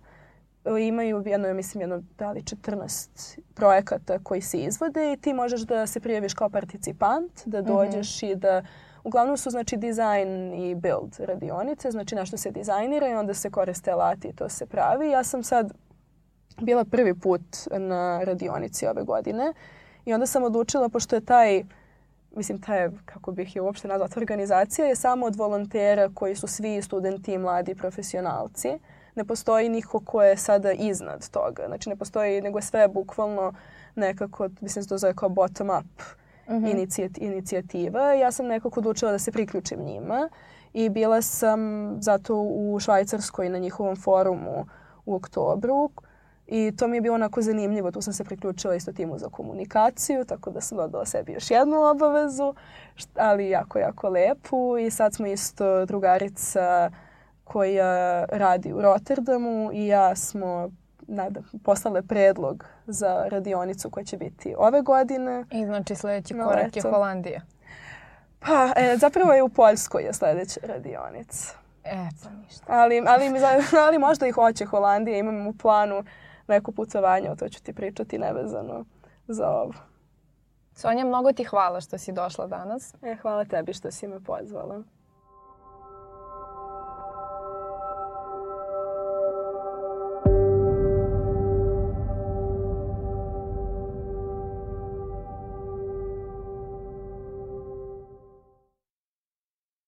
Imaju 0.81 1.23
jedno, 1.27 1.49
ja 1.49 1.55
mislim, 1.55 1.81
jedno, 1.81 2.03
da 2.19 2.33
li 2.33 2.43
14 2.43 3.39
projekata 3.55 4.19
koji 4.23 4.41
se 4.41 4.59
izvode 4.59 5.13
i 5.13 5.17
ti 5.17 5.35
možeš 5.35 5.61
da 5.61 5.87
se 5.87 6.01
prijaviš 6.01 6.35
kao 6.35 6.51
participant, 6.51 7.33
da 7.47 7.61
mhm. 7.61 7.69
dođeš 7.69 8.23
mm 8.23 8.27
-hmm. 8.27 8.33
i 8.33 8.37
da 8.37 8.63
Uglavnom 9.05 9.37
su 9.37 9.51
znači 9.51 9.77
dizajn 9.77 10.55
i 10.55 10.75
build 10.75 11.17
radionice, 11.19 11.91
znači 11.91 12.15
nešto 12.15 12.37
se 12.37 12.51
dizajnira 12.51 13.09
i 13.09 13.15
onda 13.15 13.35
se 13.35 13.51
koriste 13.51 13.91
alati 13.91 14.29
i 14.29 14.37
to 14.37 14.49
se 14.49 14.67
pravi. 14.67 15.11
Ja 15.11 15.25
sam 15.25 15.43
sad 15.43 15.73
bila 16.61 16.85
prvi 16.85 17.15
put 17.15 17.43
na 17.71 18.25
radionici 18.25 18.87
ove 18.87 19.03
godine 19.03 19.53
i 20.05 20.15
onda 20.15 20.27
sam 20.27 20.43
odlučila, 20.43 20.89
pošto 20.89 21.17
je 21.17 21.25
taj 21.25 21.65
mislim, 22.37 22.61
taj, 22.61 22.91
kako 23.05 23.33
bih 23.33 23.57
je 23.57 23.63
uopšte 23.63 23.89
nazvala, 23.89 24.11
organizacija 24.17 24.87
je 24.87 24.97
samo 24.97 25.27
od 25.27 25.37
volontera 25.37 26.11
koji 26.15 26.37
su 26.37 26.47
svi 26.47 26.83
studenti 26.83 27.39
mladi 27.39 27.75
profesionalci. 27.75 28.79
Ne 29.15 29.25
postoji 29.25 29.69
niko 29.69 30.01
ko 30.01 30.23
je 30.23 30.37
sada 30.37 30.73
iznad 30.73 31.31
toga. 31.31 31.65
Znači, 31.67 31.89
ne 31.89 31.97
postoji, 31.97 32.41
nego 32.41 32.59
je 32.59 32.63
sve 32.63 32.89
bukvalno 32.89 33.53
nekako, 33.95 34.49
mislim 34.61 34.83
se 34.83 34.89
to 34.89 34.99
zove 34.99 35.15
kao 35.15 35.29
bottom 35.29 35.71
up 35.71 36.03
mhm. 36.49 36.65
-huh. 36.65 37.17
inicijativa. 37.17 38.13
Ja 38.13 38.33
sam 38.33 38.47
nekako 38.47 38.81
odlučila 38.81 39.13
da 39.13 39.19
se 39.19 39.33
priključim 39.33 39.85
njima 39.85 40.29
i 40.73 40.89
bila 40.89 41.23
sam 41.23 41.61
zato 42.01 42.37
u 42.37 42.81
Švajcarskoj 42.81 43.49
na 43.49 43.59
njihovom 43.59 43.97
forumu 43.97 44.67
u 45.07 45.15
oktobru 45.15 45.91
i 46.47 46.73
to 46.77 46.89
mi 46.89 46.97
je 46.97 47.01
bilo 47.01 47.15
onako 47.15 47.43
zanimljivo. 47.43 47.91
Tu 47.91 48.01
sam 48.01 48.13
se 48.13 48.25
priključila 48.25 48.75
isto 48.75 48.93
timu 48.93 49.19
za 49.19 49.29
komunikaciju, 49.29 50.25
tako 50.25 50.51
da 50.51 50.61
sam 50.61 50.79
dodala 50.79 51.07
sebi 51.07 51.33
još 51.33 51.51
jednu 51.51 51.77
obavezu, 51.91 52.55
ali 53.17 53.49
jako, 53.49 53.79
jako 53.79 54.09
lepu 54.09 54.79
i 54.79 54.91
sad 54.91 55.15
smo 55.15 55.27
isto 55.27 55.87
drugarica 55.87 56.91
koja 57.45 58.25
radi 58.25 58.73
u 58.73 58.83
Rotterdamu 58.83 59.71
i 59.73 59.87
ja 59.87 60.17
smo 60.17 60.71
nadam, 61.09 61.45
poslale 61.65 62.03
predlog 62.03 62.65
za 62.87 63.25
radionicu 63.29 63.91
koja 63.91 64.05
će 64.05 64.17
biti 64.17 64.55
ove 64.59 64.83
godine. 64.83 65.45
I 65.51 65.65
znači 65.65 65.95
sledeći 65.95 66.35
korak 66.35 66.77
eto. 66.77 66.89
je 66.89 66.93
Holandija. 66.93 67.41
Pa, 68.41 68.73
e, 68.77 68.97
zapravo 68.97 69.33
je 69.33 69.43
u 69.43 69.49
Poljskoj 69.49 70.03
je 70.03 70.13
sledeća 70.13 70.61
radionica. 70.63 71.55
E, 71.85 72.09
pa 72.23 72.31
ništa. 72.31 72.65
Ali, 72.69 73.03
ali, 73.07 73.31
ali 73.87 73.99
možda 73.99 74.27
i 74.27 74.33
hoće 74.33 74.65
Holandija. 74.65 75.19
Imam 75.19 75.47
u 75.47 75.53
planu 75.53 76.05
neko 76.49 76.73
putovanje, 76.73 77.31
o 77.31 77.37
to 77.37 77.49
ću 77.49 77.63
ti 77.63 77.73
pričati 77.73 78.19
nevezano 78.19 78.85
za 79.29 79.51
ovo. 79.51 79.73
Sonja, 80.75 81.05
mnogo 81.05 81.33
ti 81.33 81.45
hvala 81.45 81.81
što 81.81 81.99
si 81.99 82.13
došla 82.13 82.47
danas. 82.47 82.95
E, 83.03 83.17
hvala 83.23 83.45
tebi 83.45 83.73
što 83.73 83.91
si 83.91 84.09
me 84.09 84.21
pozvala. 84.21 84.83